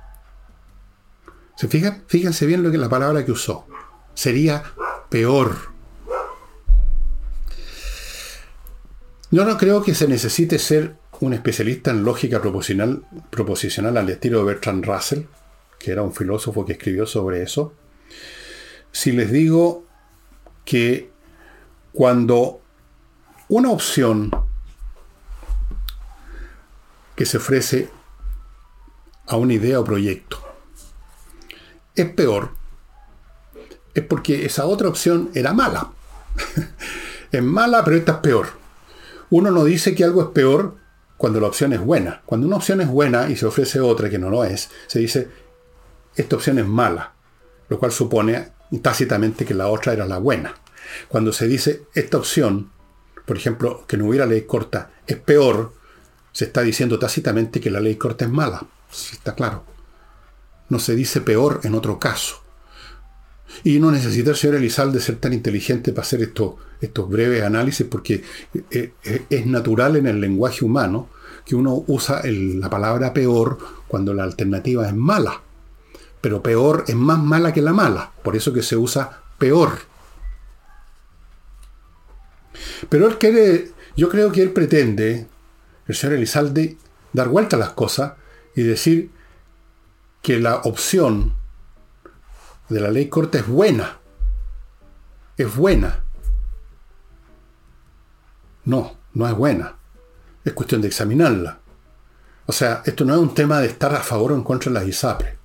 [1.57, 2.05] ¿Se fijan?
[2.07, 3.67] Fíjense bien lo que la palabra que usó.
[4.15, 4.63] Sería
[5.11, 5.71] peor.
[9.31, 14.39] Yo no creo que se necesite ser un especialista en lógica proposicional, proposicional al estilo
[14.39, 15.25] de Bertrand Russell,
[15.79, 17.75] que era un filósofo que escribió sobre eso,
[18.93, 19.85] si les digo
[20.65, 21.11] que
[21.93, 22.61] cuando
[23.49, 24.31] una opción
[27.17, 27.91] que se ofrece
[29.27, 30.39] a una idea o proyecto
[31.95, 32.51] es peor,
[33.95, 35.91] es porque esa otra opción era mala.
[37.33, 38.49] es mala, pero esta es peor.
[39.31, 40.77] Uno no dice que algo es peor
[41.17, 42.23] cuando la opción es buena.
[42.25, 45.29] Cuando una opción es buena y se ofrece otra que no lo es, se dice,
[46.17, 47.13] esta opción es mala,
[47.69, 50.55] lo cual supone tácitamente que la otra era la buena.
[51.09, 52.71] Cuando se dice esta opción,
[53.27, 55.73] por ejemplo, que no hubiera ley corta, es peor,
[56.33, 58.67] se está diciendo tácitamente que la ley corta es mala.
[58.91, 59.65] Sí, está claro.
[60.69, 62.43] No se dice peor en otro caso.
[63.65, 67.87] Y no necesita el señor Elizalde ser tan inteligente para hacer estos, estos breves análisis,
[67.89, 68.23] porque
[68.71, 71.09] eh, eh, es natural en el lenguaje humano
[71.45, 75.43] que uno usa la palabra peor cuando la alternativa es mala
[76.21, 79.79] pero peor es más mala que la mala, por eso que se usa peor.
[82.89, 85.29] Pero él quiere, yo creo que él pretende,
[85.87, 86.77] el señor Elizalde,
[87.13, 88.13] dar vuelta a las cosas
[88.55, 89.11] y decir
[90.23, 91.35] que la opción
[92.69, 93.99] de la ley corta es buena.
[95.37, 96.05] Es buena.
[98.65, 99.77] No, no es buena.
[100.45, 101.59] Es cuestión de examinarla.
[102.47, 104.79] O sea, esto no es un tema de estar a favor o en contra de
[104.79, 105.40] las ISAPRE.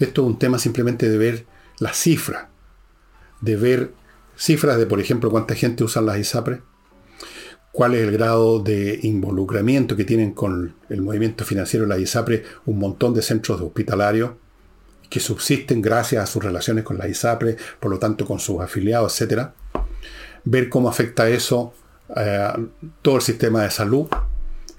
[0.00, 1.46] Esto es un tema simplemente de ver
[1.78, 2.48] la cifra,
[3.42, 3.92] de ver
[4.34, 6.62] cifras de, por ejemplo, cuánta gente usa las ISAPRE,
[7.70, 12.44] cuál es el grado de involucramiento que tienen con el movimiento financiero de la ISAPRE,
[12.64, 14.32] un montón de centros hospitalarios
[15.10, 19.20] que subsisten gracias a sus relaciones con la ISAPRE, por lo tanto con sus afiliados,
[19.20, 19.50] etc.
[20.44, 21.74] Ver cómo afecta eso
[22.08, 22.58] a
[23.02, 24.06] todo el sistema de salud,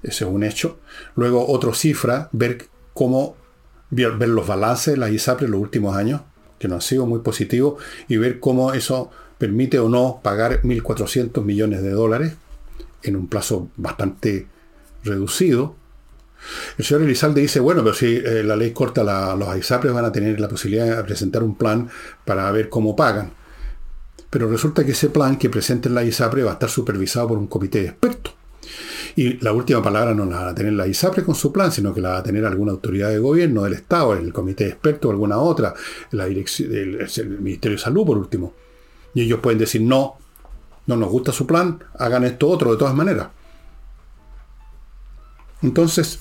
[0.02, 0.80] eso es un hecho.
[1.14, 3.36] Luego, otra cifra, ver cómo
[3.92, 6.22] ver los balances de la ISAPRE en los últimos años,
[6.58, 11.42] que no han sido muy positivos, y ver cómo eso permite o no pagar 1.400
[11.44, 12.34] millones de dólares
[13.02, 14.46] en un plazo bastante
[15.04, 15.76] reducido.
[16.78, 19.04] El señor Elizalde dice, bueno, pero si eh, la ley corta,
[19.36, 21.88] los ISAPRES van a tener la posibilidad de presentar un plan
[22.24, 23.32] para ver cómo pagan.
[24.30, 27.46] Pero resulta que ese plan que presenten la ISAPRE va a estar supervisado por un
[27.46, 28.34] comité de expertos.
[29.14, 31.92] Y la última palabra no la va a tener la ISAPRE con su plan, sino
[31.92, 35.10] que la va a tener alguna autoridad de gobierno del Estado, el comité de expertos,
[35.10, 35.74] alguna otra,
[36.12, 38.54] la dirección, el, Ministerio de Salud, por último.
[39.14, 40.16] Y ellos pueden decir, no,
[40.86, 43.28] no nos gusta su plan, hagan esto otro de todas maneras.
[45.60, 46.20] Entonces,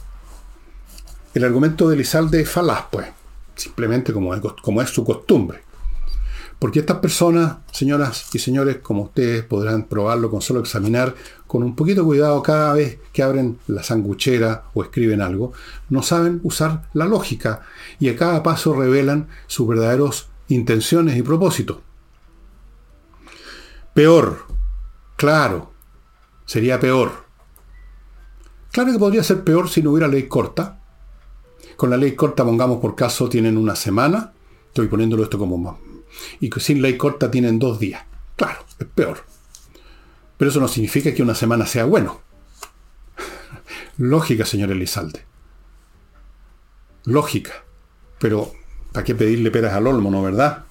[1.34, 3.08] el argumento de Lizalde es falaz, pues,
[3.56, 5.71] simplemente como como es su costumbre.
[6.62, 11.16] Porque estas personas, señoras y señores, como ustedes podrán probarlo con solo examinar
[11.48, 15.54] con un poquito de cuidado cada vez que abren la sanguchera o escriben algo,
[15.90, 17.64] no saben usar la lógica
[18.00, 21.80] y a cada paso revelan sus verdaderos intenciones y propósitos.
[23.96, 24.46] Peor,
[25.16, 25.72] claro,
[26.46, 27.26] sería peor.
[28.72, 30.80] Claro que podría ser peor si no hubiera ley corta.
[31.76, 34.34] Con la ley corta, pongamos por caso, tienen una semana.
[34.68, 35.58] Estoy poniéndolo esto como
[36.40, 38.04] Y sin ley corta tienen dos días.
[38.36, 39.24] Claro, es peor.
[40.38, 42.22] Pero eso no significa que una semana sea bueno.
[43.98, 45.24] Lógica, señor Elizalde.
[47.06, 47.64] Lógica.
[48.20, 48.52] Pero,
[48.92, 50.66] ¿para qué pedirle peras al olmo, no verdad?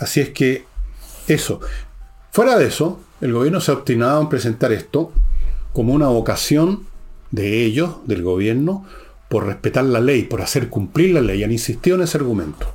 [0.00, 0.64] Así es que,
[1.26, 1.60] eso.
[2.32, 5.12] Fuera de eso, el gobierno se ha obstinado en presentar esto
[5.72, 6.86] como una vocación
[7.30, 8.86] de ellos, del gobierno,
[9.28, 11.44] por respetar la ley, por hacer cumplir la ley.
[11.44, 12.74] Han insistido en ese argumento.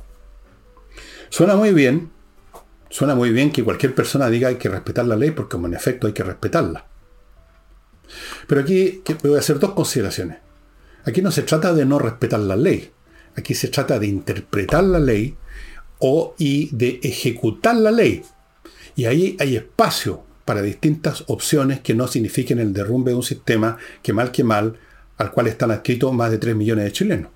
[1.28, 2.10] Suena muy bien,
[2.90, 5.74] suena muy bien que cualquier persona diga hay que respetar la ley, porque como en
[5.74, 6.86] efecto hay que respetarla.
[8.46, 10.38] Pero aquí voy a hacer dos consideraciones.
[11.04, 12.90] Aquí no se trata de no respetar la ley,
[13.36, 15.36] aquí se trata de interpretar la ley
[15.98, 18.22] o y de ejecutar la ley.
[18.96, 23.76] Y ahí hay espacio para distintas opciones que no signifiquen el derrumbe de un sistema
[24.02, 24.78] que mal que mal,
[25.16, 27.30] al cual están adscritos más de 3 millones de chilenos.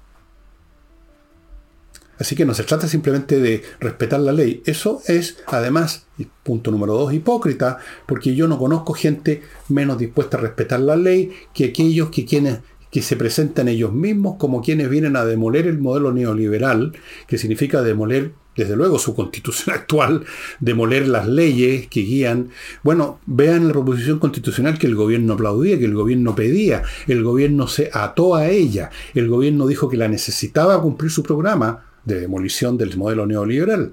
[2.18, 4.62] Así que no se trata simplemente de respetar la ley.
[4.66, 6.07] Eso es, además,
[6.42, 11.33] punto número dos, hipócrita, porque yo no conozco gente menos dispuesta a respetar la ley
[11.54, 12.59] que aquellos que quienes
[12.90, 17.83] que se presentan ellos mismos como quienes vienen a demoler el modelo neoliberal, que significa
[17.83, 20.24] demoler desde luego su constitución actual,
[20.61, 22.50] demoler las leyes que guían.
[22.83, 27.68] Bueno, vean la proposición constitucional que el gobierno aplaudía, que el gobierno pedía, el gobierno
[27.68, 32.77] se ató a ella, el gobierno dijo que la necesitaba cumplir su programa de demolición
[32.77, 33.92] del modelo neoliberal.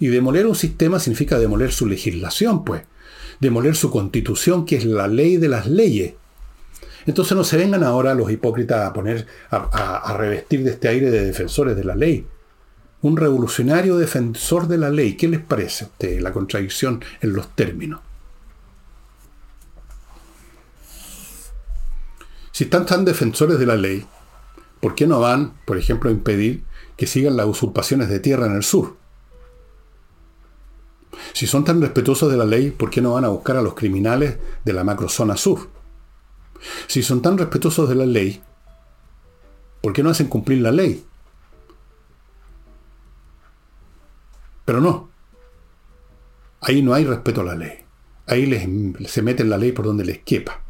[0.00, 2.82] Y demoler un sistema significa demoler su legislación, pues,
[3.40, 6.14] demoler su constitución, que es la ley de las leyes.
[7.06, 11.24] Entonces no se vengan ahora los hipócritas a poner, a, revestir de este aire de
[11.24, 12.26] defensores de la ley
[13.00, 15.14] un revolucionario defensor de la ley.
[15.14, 18.00] ¿Qué les parece a la contradicción en los términos?
[22.50, 24.04] Si están tan defensores de la ley,
[24.80, 26.64] ¿por qué no van, por ejemplo, a impedir
[26.98, 28.96] que sigan las usurpaciones de tierra en el sur?
[31.32, 33.74] Si son tan respetuosos de la ley, ¿por qué no van a buscar a los
[33.74, 35.70] criminales de la macrozona sur?
[36.88, 38.42] Si son tan respetuosos de la ley,
[39.80, 41.04] ¿por qué no hacen cumplir la ley?
[44.64, 45.08] Pero no.
[46.60, 47.78] Ahí no hay respeto a la ley.
[48.26, 48.68] Ahí les,
[49.10, 50.62] se meten la ley por donde les quepa.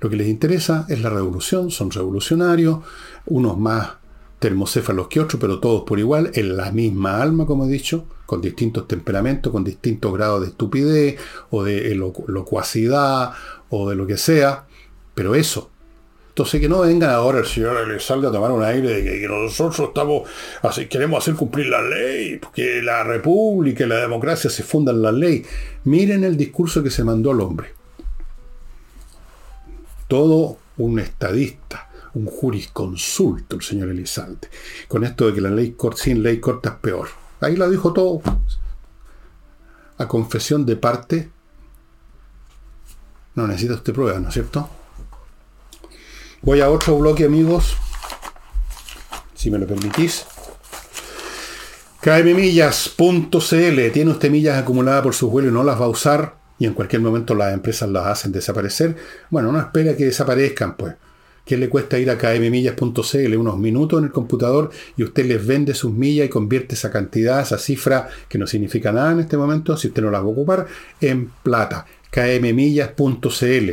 [0.00, 2.80] Lo que les interesa es la revolución, son revolucionarios,
[3.26, 3.97] unos más
[4.38, 8.40] termocéfalos que otros, pero todos por igual, en la misma alma, como he dicho, con
[8.40, 11.18] distintos temperamentos, con distintos grados de estupidez
[11.50, 13.32] o de locuacidad
[13.70, 14.66] o de lo que sea.
[15.14, 15.70] Pero eso,
[16.38, 19.26] entonces que no vengan ahora el señor le salga a tomar un aire de que,
[19.26, 20.28] nosotros estamos
[20.62, 25.02] así, queremos hacer cumplir la ley, porque la república y la democracia se fundan en
[25.02, 25.44] la ley.
[25.82, 27.70] Miren el discurso que se mandó al hombre.
[30.06, 34.48] Todo un estadista, un jurisconsulto, el señor Elizalde,
[34.88, 37.08] con esto de que la ley sin ley corta es peor.
[37.40, 38.20] Ahí lo dijo todo.
[39.98, 41.30] A confesión de parte.
[43.34, 44.68] No necesita usted pruebas, ¿no es cierto?
[46.42, 47.76] Voy a otro bloque, amigos.
[49.34, 50.24] Si me lo permitís.
[52.00, 53.92] KMMillas.cl.
[53.92, 56.36] Tiene usted millas acumuladas por su vuelo y no las va a usar.
[56.58, 58.96] Y en cualquier momento las empresas las hacen desaparecer.
[59.30, 60.94] Bueno, no espera que desaparezcan, pues.
[61.48, 63.36] ¿Qué le cuesta ir a kmmillas.cl?
[63.38, 67.40] Unos minutos en el computador y usted les vende sus millas y convierte esa cantidad,
[67.40, 70.28] esa cifra que no significa nada en este momento, si usted no las va a
[70.28, 70.66] ocupar,
[71.00, 71.86] en plata.
[72.10, 73.70] kmmillas.cl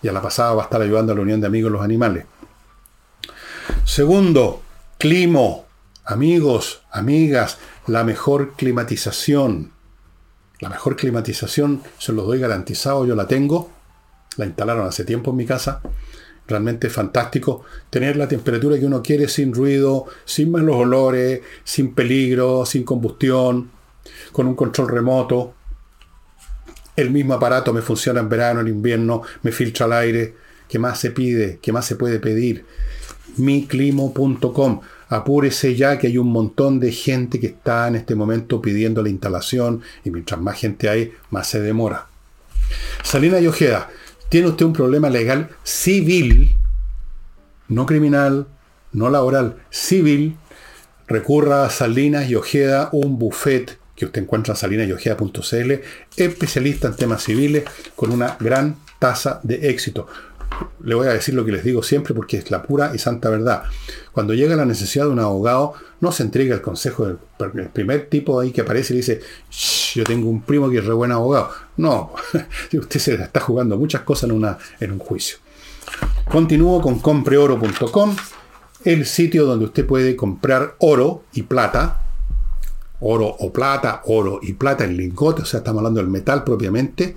[0.00, 2.24] y a la pasada va a estar ayudando a la Unión de Amigos los Animales.
[3.84, 4.62] Segundo,
[4.96, 5.66] climo.
[6.06, 9.72] Amigos, amigas, la mejor climatización.
[10.60, 13.70] La mejor climatización, se los doy garantizado, yo la tengo.
[14.38, 15.82] La instalaron hace tiempo en mi casa.
[16.48, 22.64] Realmente fantástico tener la temperatura que uno quiere sin ruido, sin malos olores, sin peligro,
[22.64, 23.70] sin combustión,
[24.32, 25.54] con un control remoto.
[26.96, 30.34] El mismo aparato me funciona en verano, en invierno, me filtra el aire.
[30.68, 31.58] ¿Qué más se pide?
[31.62, 32.64] ¿Qué más se puede pedir?
[33.36, 34.80] miclimo.com.
[35.10, 39.08] Apúrese ya que hay un montón de gente que está en este momento pidiendo la
[39.08, 42.06] instalación y mientras más gente hay, más se demora.
[43.02, 43.88] Salina y Ojeda,
[44.28, 46.54] ¿tiene usted un problema legal civil,
[47.68, 48.46] no criminal,
[48.92, 50.36] no laboral, civil?
[51.06, 55.72] Recurra a Salinas y Ojeda, un buffet que usted encuentra en salinayogea.cl,
[56.16, 57.64] especialista en temas civiles,
[57.96, 60.06] con una gran tasa de éxito.
[60.82, 63.28] Le voy a decir lo que les digo siempre porque es la pura y santa
[63.30, 63.64] verdad.
[64.12, 68.40] Cuando llega la necesidad de un abogado, no se entrega el consejo del primer tipo
[68.40, 69.20] ahí que aparece y dice,
[69.94, 71.50] yo tengo un primo que es re buen abogado.
[71.76, 72.12] No,
[72.72, 75.38] usted se está jugando muchas cosas en, una, en un juicio.
[76.30, 78.16] Continúo con compreoro.com,
[78.84, 82.02] el sitio donde usted puede comprar oro y plata,
[83.00, 87.16] oro o plata, oro y plata en lingote, o sea, estamos hablando del metal propiamente,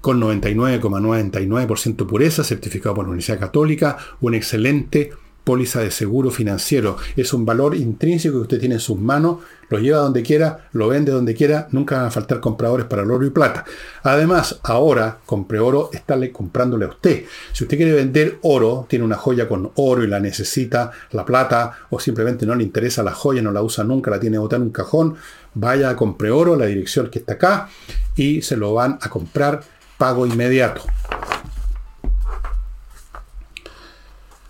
[0.00, 5.12] con 99,99% pureza, certificado por la Universidad Católica, un excelente
[5.48, 6.98] póliza de seguro financiero.
[7.16, 9.38] Es un valor intrínseco que usted tiene en sus manos,
[9.70, 13.10] lo lleva donde quiera, lo vende donde quiera, nunca van a faltar compradores para el
[13.10, 13.64] oro y plata.
[14.02, 17.24] Además, ahora, compre oro, está comprándole a usted.
[17.52, 21.72] Si usted quiere vender oro, tiene una joya con oro y la necesita, la plata,
[21.88, 24.66] o simplemente no le interesa la joya, no la usa nunca, la tiene botada en
[24.66, 25.14] un cajón,
[25.54, 27.70] vaya a compre oro, la dirección que está acá,
[28.16, 29.62] y se lo van a comprar
[29.98, 30.82] pago inmediato.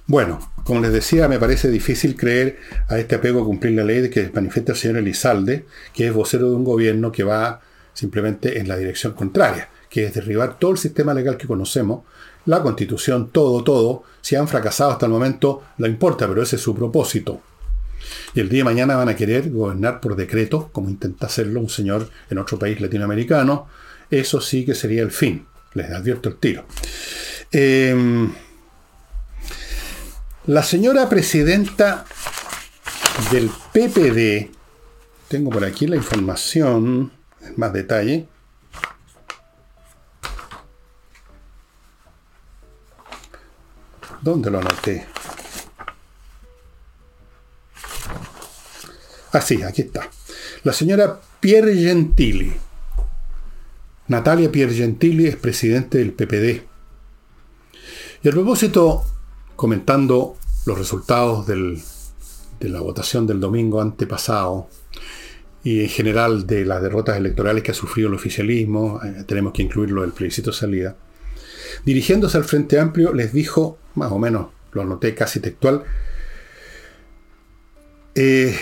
[0.06, 4.00] Bueno, como les decía, me parece difícil creer a este apego a cumplir la ley
[4.00, 7.60] de que manifiesta el señor Elizalde, que es vocero de un gobierno que va
[7.94, 12.04] simplemente en la dirección contraria, que es derribar todo el sistema legal que conocemos,
[12.46, 14.04] la constitución, todo, todo.
[14.20, 17.40] Si han fracasado hasta el momento, no importa, pero ese es su propósito.
[18.34, 21.68] Y el día de mañana van a querer gobernar por decreto, como intenta hacerlo un
[21.68, 23.68] señor en otro país latinoamericano.
[24.10, 25.46] Eso sí que sería el fin.
[25.74, 26.64] Les advierto el tiro.
[27.52, 28.28] Eh,
[30.46, 32.06] la señora presidenta
[33.30, 34.50] del PPD,
[35.28, 37.12] tengo por aquí la información
[37.56, 38.26] más detalle.
[44.22, 45.06] ¿Dónde lo anoté?
[49.32, 50.08] Ah, sí, aquí está.
[50.64, 52.67] La señora Pierre Gentili.
[54.08, 56.62] Natalia Pierre Gentili es presidente del PPD.
[58.22, 59.04] Y a propósito
[59.54, 60.36] comentando
[60.66, 64.68] los resultados de la votación del domingo antepasado
[65.62, 69.62] y en general de las derrotas electorales que ha sufrido el oficialismo, eh, tenemos que
[69.62, 70.96] incluirlo del plebiscito salida,
[71.84, 75.84] dirigiéndose al Frente Amplio les dijo, más o menos, lo anoté casi textual,
[78.14, 78.56] eh,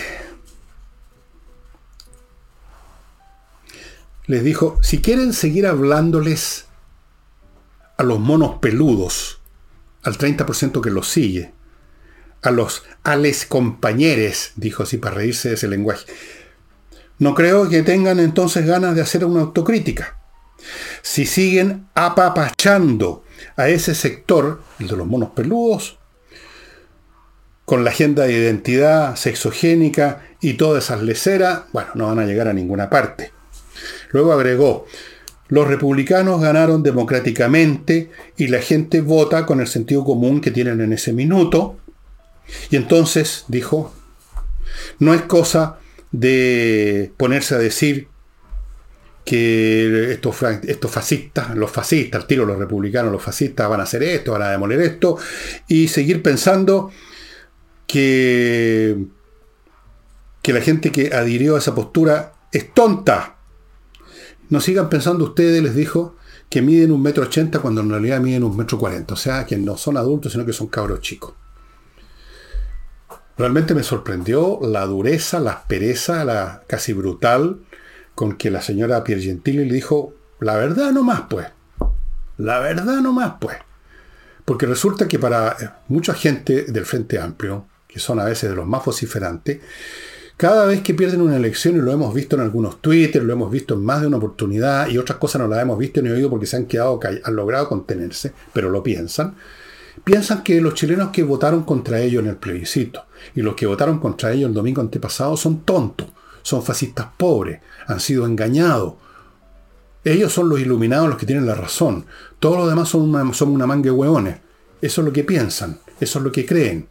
[4.27, 6.65] les dijo, si quieren seguir hablándoles
[7.97, 9.39] a los monos peludos,
[10.03, 11.53] al 30% que los sigue,
[12.43, 16.05] a los ales compañeros, dijo así para reírse de ese lenguaje.
[17.19, 20.19] No creo que tengan entonces ganas de hacer una autocrítica.
[21.01, 23.23] Si siguen apapachando
[23.55, 25.97] a ese sector, el de los monos peludos,
[27.65, 32.47] con la agenda de identidad sexogénica y todas esas leceras, bueno, no van a llegar
[32.47, 33.36] a ninguna parte.
[34.11, 34.85] Luego agregó,
[35.49, 40.93] los republicanos ganaron democráticamente y la gente vota con el sentido común que tienen en
[40.93, 41.77] ese minuto.
[42.69, 43.93] Y entonces, dijo,
[44.99, 45.77] no es cosa
[46.11, 48.07] de ponerse a decir
[49.25, 54.03] que estos, estos fascistas, los fascistas, al tiro los republicanos, los fascistas van a hacer
[54.03, 55.17] esto, van a demoler esto,
[55.67, 56.91] y seguir pensando
[57.85, 58.97] que,
[60.41, 63.36] que la gente que adhirió a esa postura es tonta.
[64.49, 66.15] No sigan pensando ustedes, les dijo,
[66.49, 69.13] que miden un metro ochenta cuando en realidad miden un metro cuarenta.
[69.13, 71.33] O sea, que no son adultos, sino que son cabros chicos.
[73.37, 77.59] Realmente me sorprendió la dureza, la aspereza, la casi brutal
[78.15, 81.47] con que la señora Piergentili le dijo, la verdad no más, pues.
[82.37, 83.57] La verdad no más, pues.
[84.43, 88.65] Porque resulta que para mucha gente del Frente Amplio, que son a veces de los
[88.65, 89.59] más vociferantes,
[90.37, 93.49] cada vez que pierden una elección, y lo hemos visto en algunos Twitter, lo hemos
[93.49, 96.29] visto en más de una oportunidad, y otras cosas no las hemos visto ni oído
[96.29, 99.35] porque se han quedado, han logrado contenerse, pero lo piensan,
[100.03, 103.99] piensan que los chilenos que votaron contra ellos en el plebiscito y los que votaron
[103.99, 106.07] contra ellos el domingo antepasado son tontos,
[106.43, 108.93] son fascistas pobres, han sido engañados.
[110.03, 112.05] Ellos son los iluminados los que tienen la razón.
[112.39, 114.37] Todos los demás son una, son una manga de hueones.
[114.81, 116.87] Eso es lo que piensan, eso es lo que creen.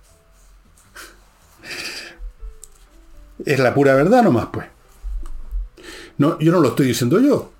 [3.44, 4.66] Es la pura verdad nomás, pues.
[6.18, 7.52] No, yo no lo estoy diciendo yo.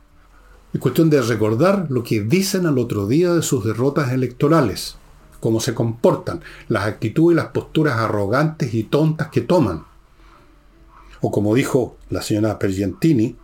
[0.73, 4.97] Es cuestión de recordar lo que dicen al otro día de sus derrotas electorales,
[5.41, 9.85] cómo se comportan, las actitudes y las posturas arrogantes y tontas que toman.
[11.21, 13.37] O como dijo la señora Pergentini,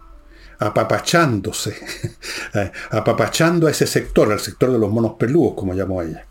[0.59, 1.77] apapachándose,
[2.55, 6.27] eh, apapachando a ese sector, al sector de los monos peludos, como llamó ella.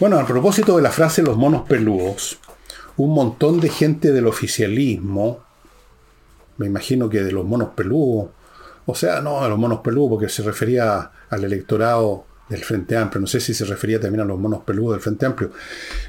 [0.00, 2.38] Bueno, a propósito de la frase los monos peludos,
[2.96, 5.44] un montón de gente del oficialismo
[6.56, 8.30] me imagino que de los monos peludos,
[8.86, 13.22] o sea, no de los monos peludos, porque se refería al electorado del Frente Amplio,
[13.22, 15.50] no sé si se refería también a los monos peludos del Frente Amplio,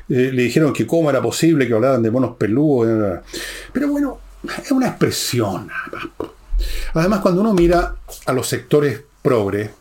[0.10, 3.22] eh, le dijeron que cómo era posible que hablaran de monos peludos,
[3.72, 4.20] pero bueno,
[4.62, 5.70] es una expresión.
[6.94, 9.72] Además, cuando uno mira a los sectores progres,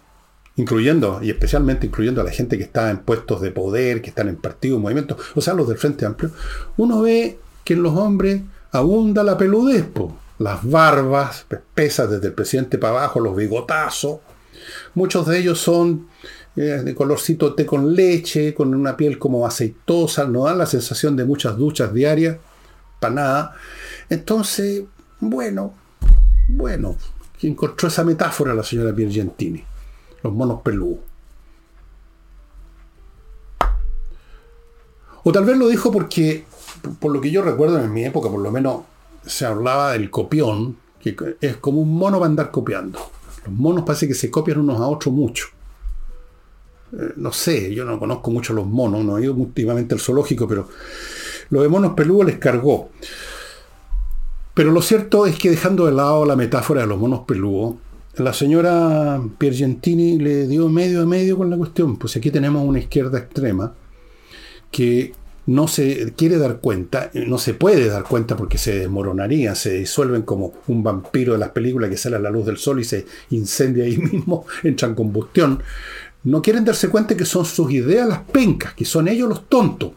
[0.56, 4.28] incluyendo y especialmente incluyendo a la gente que está en puestos de poder, que están
[4.28, 6.30] en partidos, movimientos, o sea, los del Frente Amplio,
[6.76, 9.86] uno ve que en los hombres abunda la peludez,
[10.38, 14.18] las barbas pesas desde el presidente para abajo, los bigotazos.
[14.94, 16.08] Muchos de ellos son
[16.56, 21.16] eh, de colorcito té con leche, con una piel como aceitosa, no dan la sensación
[21.16, 22.36] de muchas duchas diarias,
[23.00, 23.54] para nada.
[24.08, 24.84] Entonces,
[25.20, 25.74] bueno,
[26.48, 26.96] bueno,
[27.42, 29.64] encontró esa metáfora la señora Piergentini
[30.24, 30.98] los monos peludos.
[35.22, 36.44] O tal vez lo dijo porque,
[36.98, 38.82] por lo que yo recuerdo en mi época, por lo menos
[39.24, 42.98] se hablaba del copión, que es como un mono para andar copiando.
[43.44, 45.46] Los monos parece que se copian unos a otros mucho.
[46.92, 50.48] Eh, no sé, yo no conozco mucho los monos, no he ido últimamente al zoológico,
[50.48, 50.68] pero
[51.50, 52.90] lo de monos peludos les cargó.
[54.54, 57.74] Pero lo cierto es que dejando de lado la metáfora de los monos peludos,
[58.16, 61.96] la señora Piergentini le dio medio a medio con la cuestión.
[61.96, 63.74] Pues aquí tenemos una izquierda extrema
[64.70, 65.12] que
[65.46, 70.22] no se quiere dar cuenta, no se puede dar cuenta porque se desmoronaría, se disuelven
[70.22, 73.04] como un vampiro de las películas que sale a la luz del sol y se
[73.30, 75.62] incendia ahí mismo, entra en combustión.
[76.24, 79.92] No quieren darse cuenta que son sus ideas las pencas, que son ellos los tontos.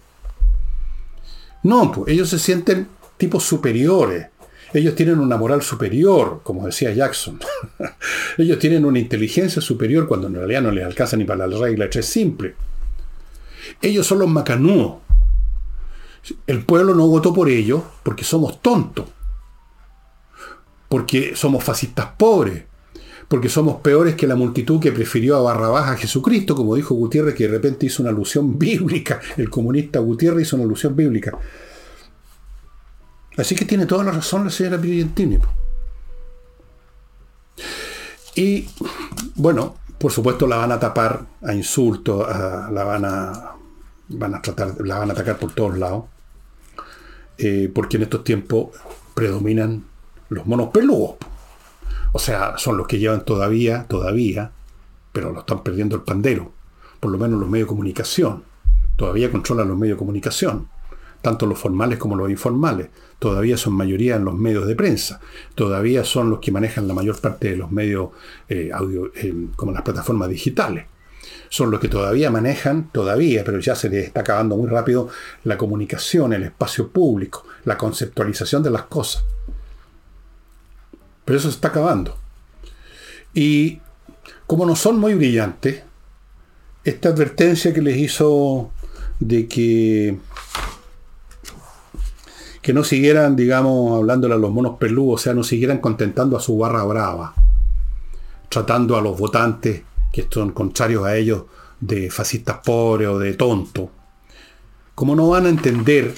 [1.63, 2.87] No, pues ellos se sienten
[3.17, 4.27] tipos superiores,
[4.73, 7.39] ellos tienen una moral superior, como decía Jackson.
[8.37, 11.85] Ellos tienen una inteligencia superior cuando en realidad no les alcanza ni para la regla
[11.85, 12.55] es simple.
[13.81, 14.97] Ellos son los macanúos.
[16.45, 19.05] El pueblo no votó por ellos porque somos tontos.
[20.89, 22.63] Porque somos fascistas pobres.
[23.27, 27.35] Porque somos peores que la multitud que prefirió a Barrabás a Jesucristo, como dijo Gutiérrez,
[27.35, 29.21] que de repente hizo una alusión bíblica.
[29.37, 31.37] El comunista Gutiérrez hizo una alusión bíblica.
[33.37, 35.37] Así que tiene toda la razón la señora Pirgentini.
[38.35, 38.67] Y
[39.35, 43.51] bueno, por supuesto la van a tapar a insultos, la van a,
[44.09, 46.05] van a tratar, la van a atacar por todos lados,
[47.37, 48.69] eh, porque en estos tiempos
[49.13, 49.85] predominan
[50.29, 51.15] los monos peludos.
[52.13, 54.51] O sea, son los que llevan todavía, todavía,
[55.11, 56.51] pero lo están perdiendo el pandero.
[56.99, 58.43] Por lo menos los medios de comunicación.
[58.95, 60.69] Todavía controlan los medios de comunicación
[61.21, 62.89] tanto los formales como los informales.
[63.19, 65.19] Todavía son mayoría en los medios de prensa.
[65.55, 68.09] Todavía son los que manejan la mayor parte de los medios
[68.47, 70.85] eh, audio, eh, como las plataformas digitales.
[71.49, 75.09] Son los que todavía manejan, todavía, pero ya se les está acabando muy rápido,
[75.43, 79.23] la comunicación, el espacio público, la conceptualización de las cosas.
[81.25, 82.17] Pero eso se está acabando.
[83.33, 83.79] Y
[84.45, 85.83] como no son muy brillantes,
[86.83, 88.71] esta advertencia que les hizo
[89.19, 90.17] de que
[92.67, 96.41] que no siguieran, digamos, hablándole a los monos peludos, o sea, no siguieran contentando a
[96.41, 97.33] su barra brava,
[98.49, 101.43] tratando a los votantes que son contrarios a ellos
[101.79, 103.87] de fascistas pobres o de tontos.
[104.95, 106.13] Como no van a entender,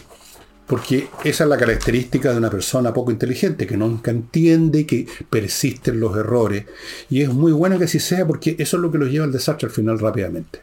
[0.66, 6.00] porque esa es la característica de una persona poco inteligente, que nunca entiende que persisten
[6.00, 6.66] los errores,
[7.12, 9.32] y es muy bueno que así sea, porque eso es lo que los lleva al
[9.32, 10.62] desastre al final rápidamente.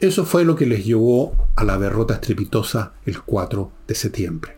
[0.00, 4.57] Eso fue lo que les llevó a la derrota estrepitosa el 4 de septiembre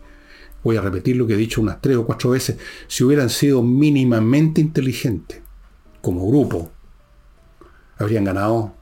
[0.63, 2.57] voy a repetir lo que he dicho unas tres o cuatro veces,
[2.87, 5.41] si hubieran sido mínimamente inteligentes
[6.01, 6.71] como grupo,
[7.97, 8.73] habrían ganado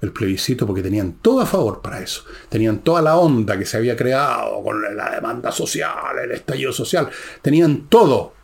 [0.00, 2.24] el plebiscito porque tenían todo a favor para eso.
[2.48, 7.08] Tenían toda la onda que se había creado con la demanda social, el estallido social.
[7.42, 8.34] Tenían todo.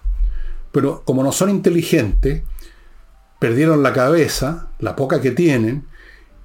[0.73, 2.43] Pero como no son inteligentes,
[3.39, 5.87] perdieron la cabeza, la poca que tienen,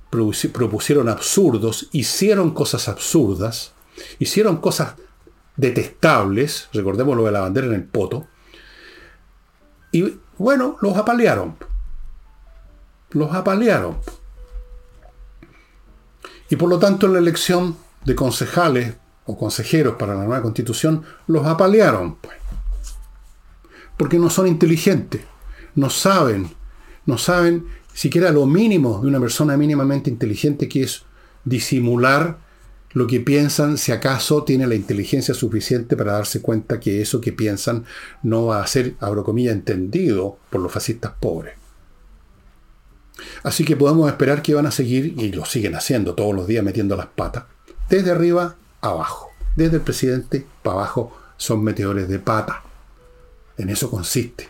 [0.10, 3.74] propusieron absurdos, hicieron cosas absurdas,
[4.20, 4.96] hicieron cosas
[5.58, 8.28] detestables, recordemos lo de la bandera en el poto,
[9.92, 11.56] y bueno, los apalearon.
[13.12, 13.98] Los apalearon.
[16.50, 18.96] Y por lo tanto en la elección de concejales
[19.26, 22.16] o consejeros para la nueva constitución, los apalearon.
[22.16, 22.38] Pues.
[23.98, 25.22] Porque no son inteligentes,
[25.76, 26.52] no saben,
[27.06, 31.06] no saben siquiera lo mínimo de una persona mínimamente inteligente que es
[31.46, 32.45] disimular
[32.96, 37.34] lo que piensan, si acaso tiene la inteligencia suficiente para darse cuenta que eso que
[37.34, 37.84] piensan
[38.24, 41.56] no va a ser, abro comillas, entendido por los fascistas pobres.
[43.44, 46.64] Así que podemos esperar que van a seguir, y lo siguen haciendo todos los días
[46.64, 47.44] metiendo las patas,
[47.90, 49.30] desde arriba abajo.
[49.58, 52.64] Desde el presidente para abajo son meteores de pata.
[53.58, 54.48] En eso consiste,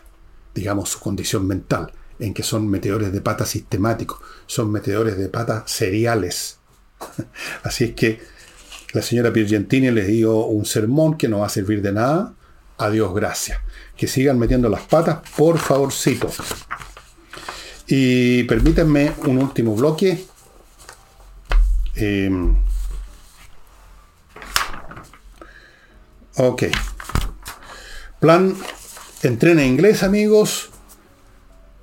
[0.53, 5.63] digamos, su condición mental, en que son meteores de pata sistemáticos, son meteores de pata
[5.65, 6.59] seriales.
[7.63, 8.34] Así es que
[8.95, 12.33] la señora Piergentini les dio un sermón que no va a servir de nada.
[12.77, 13.59] Adiós, gracias.
[13.97, 16.31] Que sigan metiendo las patas, por favorcito.
[17.87, 20.25] Y permítanme un último bloque.
[21.95, 22.55] Em,
[26.37, 26.63] ok.
[28.21, 28.55] Plan
[29.23, 30.69] Entrena inglés, amigos.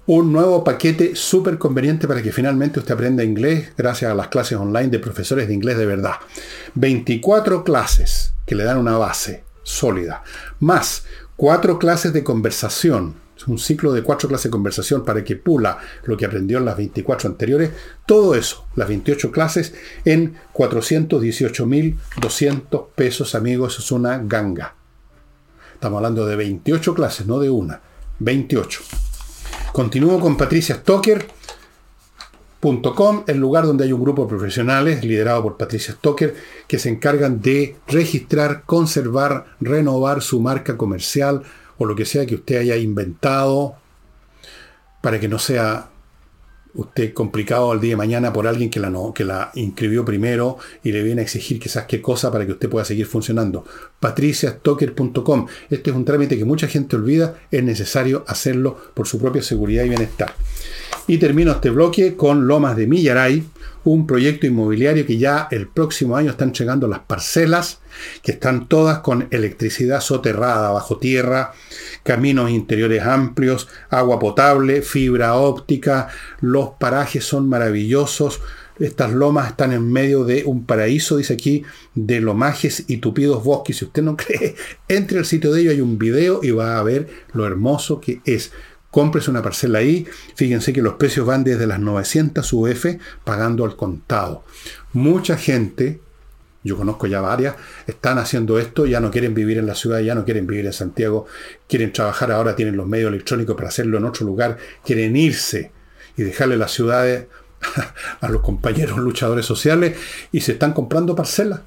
[0.07, 4.59] Un nuevo paquete súper conveniente para que finalmente usted aprenda inglés gracias a las clases
[4.59, 6.15] online de profesores de inglés de verdad.
[6.75, 10.25] 24 clases que le dan una base sólida.
[10.59, 11.05] Más
[11.37, 16.17] 4 clases de conversación un ciclo de cuatro clases de conversación para que pula lo
[16.17, 17.71] que aprendió en las 24 anteriores.
[18.07, 19.75] Todo eso, las 28 clases,
[20.05, 23.79] en 418.200 pesos, amigos.
[23.79, 24.75] es una ganga.
[25.75, 27.81] Estamos hablando de 28 clases, no de una.
[28.21, 28.81] 28.
[29.73, 31.25] Continúo con Patricia Stoker.com,
[33.27, 36.35] el lugar donde hay un grupo de profesionales liderado por Patricia Stoker
[36.69, 41.43] que se encargan de registrar, conservar, renovar su marca comercial,
[41.79, 43.77] o lo que sea que usted haya inventado
[45.01, 45.89] para que no sea
[46.75, 50.59] usted complicado al día de mañana por alguien que la, no, que la inscribió primero
[50.83, 53.65] y le viene a exigir quizás qué cosa para que usted pueda seguir funcionando.
[54.01, 55.47] patriciastocker.com.
[55.71, 59.85] Este es un trámite que mucha gente olvida, es necesario hacerlo por su propia seguridad
[59.85, 60.35] y bienestar.
[61.07, 63.45] Y termino este bloque con Lomas de Millaray,
[63.85, 67.81] un proyecto inmobiliario que ya el próximo año está entregando las parcelas,
[68.23, 71.53] que están todas con electricidad soterrada bajo tierra,
[72.03, 76.09] caminos interiores amplios, agua potable, fibra óptica,
[76.41, 78.41] los parajes son maravillosos.
[78.79, 81.63] Estas lomas están en medio de un paraíso, dice aquí,
[81.95, 83.77] de lomajes y tupidos bosques.
[83.77, 84.55] Si usted no cree,
[84.89, 88.21] entre al sitio de ellos, hay un video y va a ver lo hermoso que
[88.25, 88.53] es
[88.93, 90.07] cómprese una parcela ahí.
[90.37, 92.87] Fíjense que los precios van desde las 900 UF
[93.25, 94.45] pagando al contado.
[94.93, 96.01] Mucha gente,
[96.65, 97.57] yo conozco ya varias,
[97.87, 100.73] están haciendo esto, ya no quieren vivir en la ciudad, ya no quieren vivir en
[100.73, 101.27] Santiago,
[101.69, 105.73] quieren trabajar ahora, tienen los medios electrónicos para hacerlo en otro lugar, quieren irse
[106.17, 107.27] y dejarle las ciudades
[108.21, 109.97] a los compañeros luchadores sociales
[110.31, 111.61] y se están comprando parcelas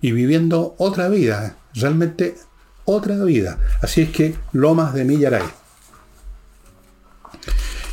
[0.00, 2.34] y viviendo otra vida, realmente
[2.84, 3.58] otra vida.
[3.80, 5.42] Así es que Lomas de Millaray.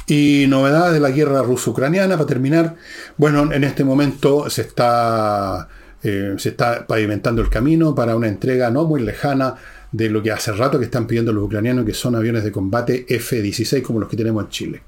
[0.08, 2.76] Y novedades de la guerra ruso-ucraniana, para terminar.
[3.16, 5.70] Bueno, en este momento se está,
[6.04, 9.56] eh, se está pavimentando el camino para una entrega no muy lejana
[9.92, 13.06] de lo que hace rato que están pidiendo los ucranianos, que son aviones de combate
[13.08, 14.82] F-16 como los que tenemos en Chile.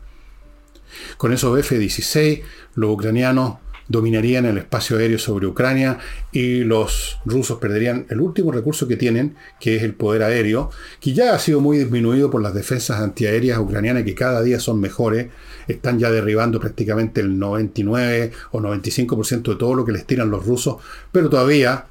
[1.17, 2.41] Con esos F-16,
[2.75, 3.55] los ucranianos
[3.87, 5.99] dominarían el espacio aéreo sobre Ucrania
[6.31, 11.13] y los rusos perderían el último recurso que tienen, que es el poder aéreo, que
[11.13, 15.27] ya ha sido muy disminuido por las defensas antiaéreas ucranianas que cada día son mejores,
[15.67, 20.45] están ya derribando prácticamente el 99 o 95% de todo lo que les tiran los
[20.45, 20.77] rusos,
[21.11, 21.85] pero todavía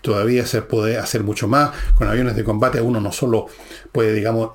[0.00, 1.70] todavía se puede hacer mucho más.
[1.96, 3.46] Con aviones de combate uno no solo
[3.92, 4.52] puede, digamos,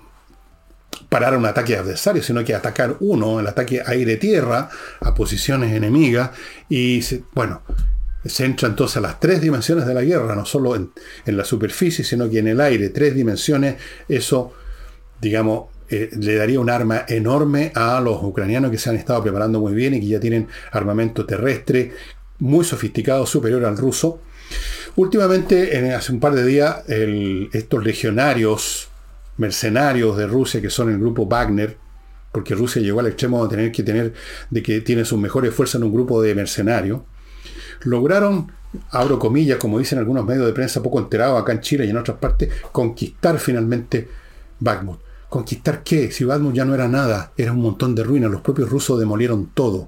[1.10, 4.70] parar un ataque adversario, sino que atacar uno, el ataque aire-tierra,
[5.02, 6.32] a posiciones enemigas.
[6.70, 7.04] Y
[7.34, 7.62] bueno,
[8.26, 10.92] se entra entonces a las tres dimensiones de la guerra, no solo en,
[11.26, 13.76] la superficie, sino que en el aire, tres dimensiones,
[14.08, 14.54] eso,
[15.22, 19.60] digamos, eh, le daría un arma enorme a los ucranianos que se han estado preparando
[19.60, 21.92] muy bien y que ya tienen armamento terrestre
[22.40, 24.22] muy sofisticado, superior al ruso.
[24.96, 28.90] Últimamente, en, hace un par de días, estos legionarios
[29.38, 31.78] mercenarios de Rusia que son el grupo Wagner,
[32.32, 34.14] porque Rusia llegó al extremo de tener que tener,
[34.50, 37.02] de que tiene sus mejores fuerzas en un grupo de mercenarios,
[37.84, 38.52] lograron,
[38.90, 41.98] abro comillas, como dicen algunos medios de prensa poco enterados acá en Chile y en
[41.98, 44.08] otras partes, conquistar finalmente
[44.60, 45.03] Bakhmut.
[45.34, 46.12] ¿Conquistar qué?
[46.12, 49.50] Si Bakhmut ya no era nada, era un montón de ruinas, los propios rusos demolieron
[49.52, 49.88] todo.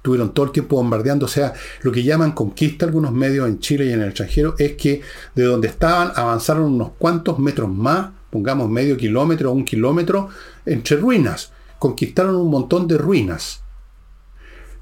[0.00, 1.52] Tuvieron todo el tiempo bombardeando, o sea,
[1.82, 5.02] lo que llaman conquista algunos medios en Chile y en el extranjero es que
[5.34, 10.30] de donde estaban avanzaron unos cuantos metros más pongamos medio kilómetro o un kilómetro,
[10.64, 11.52] entre ruinas.
[11.78, 13.60] Conquistaron un montón de ruinas.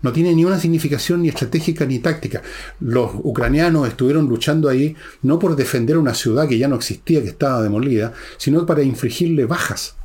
[0.03, 2.43] No tiene ni una significación ni estratégica ni táctica.
[2.81, 7.29] Los ucranianos estuvieron luchando ahí no por defender una ciudad que ya no existía, que
[7.29, 9.97] estaba demolida, sino para infligirle bajas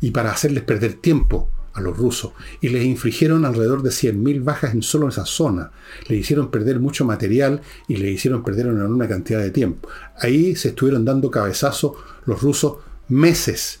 [0.00, 2.32] y para hacerles perder tiempo a los rusos.
[2.60, 5.70] Y les infligieron alrededor de 100.000 bajas en solo esa zona.
[6.08, 9.88] Le hicieron perder mucho material y le hicieron perder una enorme cantidad de tiempo.
[10.18, 11.92] Ahí se estuvieron dando cabezazos
[12.24, 12.78] los rusos
[13.08, 13.80] meses.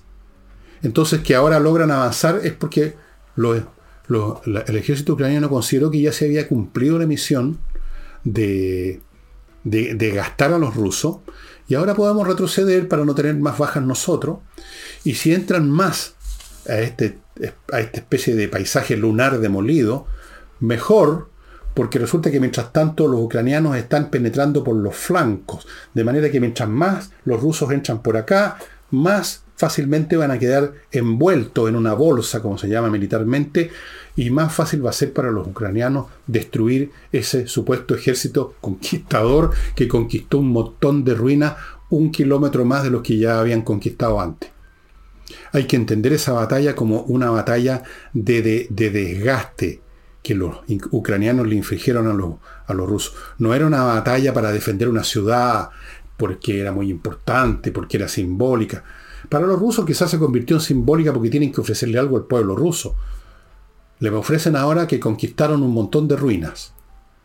[0.82, 2.94] Entonces, que ahora logran avanzar es porque
[4.08, 7.58] el ejército ucraniano consideró que ya se había cumplido la misión
[8.24, 9.00] de,
[9.64, 11.18] de, gastar a los rusos
[11.68, 14.38] Y ahora podemos retroceder para no tener más bajas nosotros.
[15.04, 16.14] Y si entran más
[16.68, 17.18] a, este,
[17.72, 20.06] a esta especie de paisaje lunar demolido,
[20.60, 21.30] mejor,
[21.74, 26.40] porque resulta que mientras tanto los ucranianos están penetrando por los flancos, de manera que
[26.40, 28.58] mientras más los rusos entran por acá,
[28.90, 33.70] más fácilmente van a quedar envueltos en una bolsa, como se llama militarmente,
[34.14, 39.88] y más fácil va a ser para los ucranianos destruir ese supuesto ejército conquistador que
[39.88, 41.54] conquistó un montón de ruinas
[41.88, 44.50] un kilómetro más de los que ya habían conquistado antes.
[45.52, 47.82] Hay que entender esa batalla como una batalla
[48.12, 49.80] de, desgaste
[50.22, 50.58] que los
[50.90, 52.34] ucranianos le infligieron a los,
[52.66, 53.14] a los rusos.
[53.38, 55.70] No era una batalla para defender una ciudad
[56.16, 58.84] porque era muy importante, porque era simbólica.
[59.28, 62.54] Para los rusos quizás se convirtió en simbólica porque tienen que ofrecerle algo al pueblo
[62.54, 62.94] ruso.
[63.98, 66.72] Le ofrecen ahora que conquistaron un montón de ruinas.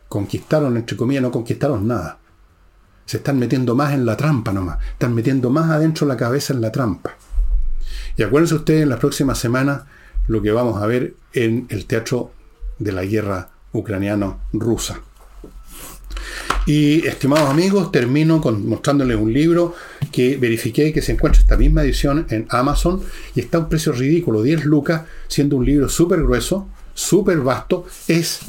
[0.08, 2.18] Conquistaron, entre comillas, no conquistaron nada.
[3.06, 4.78] Se están metiendo más en la trampa nomás.
[4.92, 7.16] Están metiendo más adentro la cabeza en la trampa.
[8.16, 9.82] Y acuérdense ustedes en las próximas semanas
[10.26, 12.30] lo que vamos a ver en el teatro
[12.78, 15.00] de la guerra ucraniano-rusa.
[16.64, 19.74] Y estimados amigos, termino con, mostrándoles un libro
[20.12, 23.00] que verifiqué que se encuentra esta misma edición en Amazon
[23.34, 27.84] y está a un precio ridículo, 10 lucas, siendo un libro súper grueso, súper vasto.
[28.06, 28.40] Es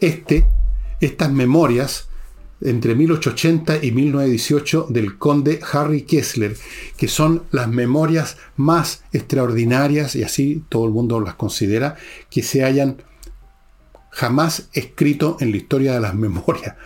[0.00, 0.46] este,
[1.00, 2.08] estas memorias
[2.60, 6.56] entre 1880 y 1918 del conde Harry Kessler,
[6.98, 11.96] que son las memorias más extraordinarias, y así todo el mundo las considera,
[12.30, 13.02] que se hayan
[14.10, 16.76] jamás escrito en la historia de las memorias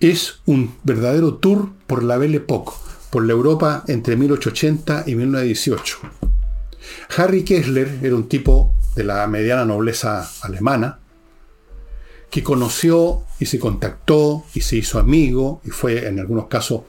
[0.00, 2.72] es un verdadero tour por la Belle Époque,
[3.10, 5.98] por la Europa entre 1880 y 1918.
[7.16, 11.00] Harry Kessler era un tipo de la mediana nobleza alemana,
[12.30, 16.82] que conoció y se contactó y se hizo amigo y fue en algunos casos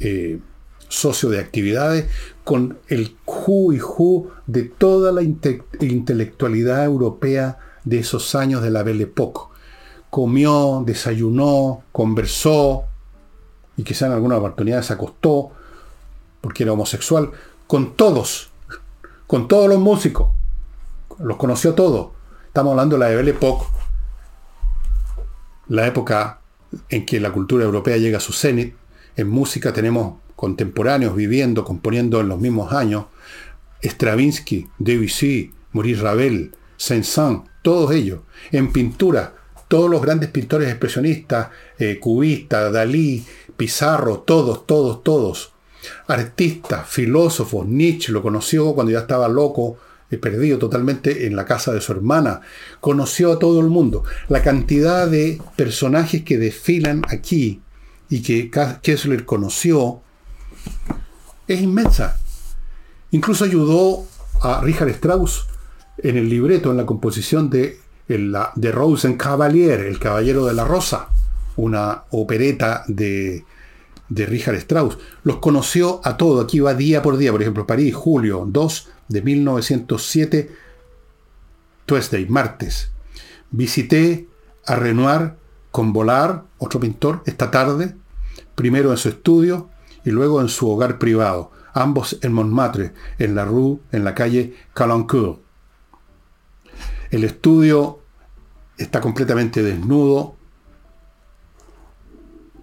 [0.00, 0.40] eh,
[0.88, 2.06] socio de actividades
[2.42, 8.82] con el who y who de toda la intelectualidad europea de esos años de la
[8.82, 9.49] Belle Époque
[10.10, 12.84] comió, desayunó, conversó
[13.76, 15.52] y quizá en alguna oportunidad se acostó
[16.40, 17.30] porque era homosexual,
[17.66, 18.50] con todos,
[19.26, 20.28] con todos los músicos.
[21.18, 22.08] Los conoció todos.
[22.46, 23.66] Estamos hablando de la Belle Époque,
[25.68, 26.40] la época
[26.88, 28.74] en que la cultura europea llega a su cenit.
[29.16, 33.04] En música tenemos contemporáneos viviendo, componiendo en los mismos años.
[33.82, 38.20] Stravinsky, Debussy, Maurice Ravel, Saint-Saëns, todos ellos.
[38.50, 39.34] En pintura,
[39.70, 43.24] todos los grandes pintores expresionistas, eh, cubistas, Dalí,
[43.56, 45.52] Pizarro, todos, todos, todos.
[46.08, 49.78] Artistas, filósofos, Nietzsche lo conoció cuando ya estaba loco,
[50.10, 52.40] eh, perdido totalmente en la casa de su hermana.
[52.80, 54.02] Conoció a todo el mundo.
[54.28, 57.62] La cantidad de personajes que desfilan aquí
[58.08, 58.50] y que
[58.82, 60.00] Kessler conoció
[61.46, 62.18] es inmensa.
[63.12, 64.04] Incluso ayudó
[64.40, 65.46] a Richard Strauss
[65.98, 67.78] en el libreto, en la composición de
[68.10, 71.10] de Rosenkavalier, El Caballero de la Rosa,
[71.54, 73.44] una opereta de,
[74.08, 74.98] de Richard Strauss.
[75.22, 79.22] Los conoció a todos, aquí va día por día, por ejemplo, París, julio 2 de
[79.22, 80.50] 1907,
[81.86, 82.90] Tuesday, martes.
[83.52, 84.26] Visité
[84.66, 85.34] a Renoir
[85.70, 87.94] con Volar, otro pintor, esta tarde,
[88.56, 89.70] primero en su estudio
[90.04, 94.54] y luego en su hogar privado, ambos en Montmartre, en la rue, en la calle
[94.74, 95.40] Calancourt.
[97.10, 97.99] El estudio
[98.82, 100.36] está completamente desnudo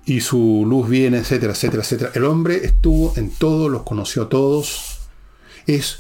[0.06, 2.12] y su luz viene, etcétera, etcétera, etcétera.
[2.14, 5.00] El hombre estuvo en todo, los conoció a todos.
[5.66, 6.00] Es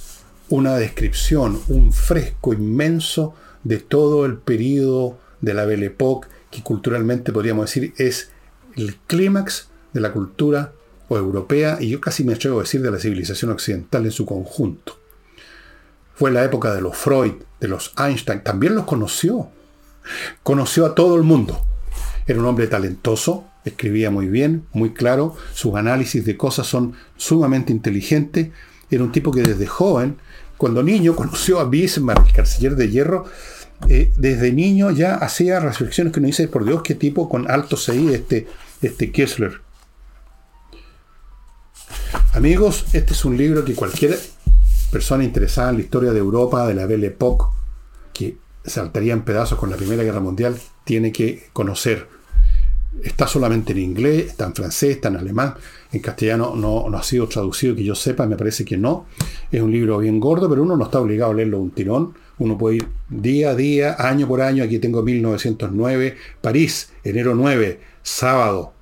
[0.50, 7.34] una descripción, un fresco inmenso de todo el periodo de la Belle Époque, que culturalmente
[7.34, 8.30] podríamos decir es
[8.76, 10.72] el clímax de la cultura
[11.10, 14.98] europea y yo casi me atrevo a decir de la civilización occidental en su conjunto.
[16.16, 19.50] Fue la época de los Freud, de los Einstein, también los conoció.
[20.44, 21.62] Conoció a todo el mundo.
[22.26, 27.72] Era un hombre talentoso, escribía muy bien, muy claro, sus análisis de cosas son sumamente
[27.72, 28.50] inteligentes.
[28.90, 30.18] Era un tipo que desde joven,
[30.58, 33.26] cuando niño, conoció a Bismarck, el canciller de hierro,
[33.88, 37.78] eh, desde niño ya hacía reflexiones que uno dice, por Dios, qué tipo con alto
[37.78, 38.48] CI este,
[38.82, 39.62] este Kessler.
[42.34, 44.20] Amigos, este es un libro que cualquier
[44.92, 47.67] persona interesada en la historia de Europa, de la Belle Époque, que
[48.68, 52.08] saltaría en pedazos con la Primera Guerra Mundial, tiene que conocer.
[53.04, 55.56] Está solamente en inglés, está en francés, está en alemán,
[55.92, 59.06] en castellano no, no ha sido traducido que yo sepa, me parece que no.
[59.52, 62.14] Es un libro bien gordo, pero uno no está obligado a leerlo un tirón.
[62.40, 64.64] Uno puede ir día a día, año por año.
[64.64, 68.74] Aquí tengo 1909, París, enero 9, sábado.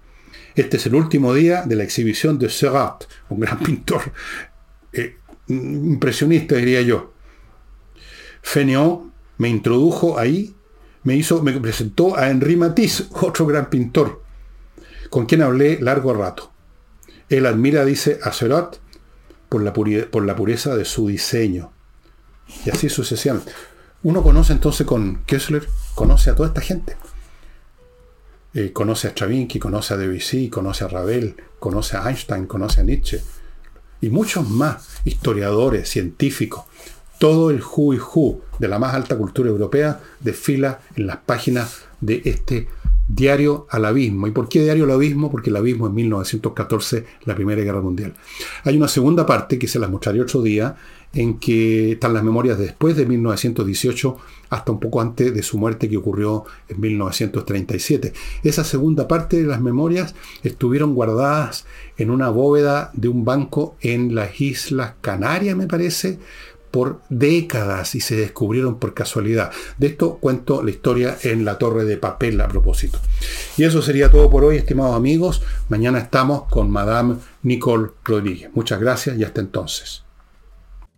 [0.55, 4.01] Este es el último día de la exhibición de Seurat, un gran pintor,
[4.93, 5.17] eh,
[5.49, 7.11] impresionista diría yo.
[8.41, 10.55] Fénéon me introdujo ahí,
[11.03, 14.23] me hizo, me presentó a Henri Matisse, otro gran pintor,
[15.09, 16.51] con quien hablé largo rato.
[17.29, 18.31] Él admira, dice, a
[19.59, 21.71] la, por la pureza de su diseño.
[22.65, 23.51] Y así sucesivamente.
[24.03, 26.95] Uno conoce entonces con Kessler, conoce a toda esta gente.
[28.53, 32.83] Eh, conoce a Stravinsky, conoce a Debussy, conoce a Ravel, conoce a Einstein, conoce a
[32.83, 33.21] Nietzsche.
[34.01, 36.65] Y muchos más, historiadores, científicos.
[37.26, 41.86] Todo el who y who de la más alta cultura europea desfila en las páginas
[41.99, 42.67] de este
[43.07, 44.28] Diario al Abismo.
[44.28, 45.32] ¿Y por qué Diario al Abismo?
[45.32, 48.13] Porque el abismo es 1914, la Primera Guerra Mundial.
[48.63, 50.76] Hay una segunda parte que se las mostraré otro día,
[51.15, 54.17] en que están las memorias después de 1918
[54.49, 58.13] hasta un poco antes de su muerte que ocurrió en 1937.
[58.43, 60.13] Esa segunda parte de las memorias
[60.43, 61.65] estuvieron guardadas
[61.97, 66.19] en una bóveda de un banco en las Islas Canarias, me parece,
[66.76, 69.49] por décadas y se descubrieron por casualidad.
[69.78, 72.99] De esto cuento la historia en la torre de papel a propósito.
[73.55, 75.41] Y eso sería todo por hoy, estimados amigos.
[75.69, 78.49] Mañana estamos con Madame Nicole Rodríguez.
[78.53, 80.05] Muchas gracias y hasta entonces.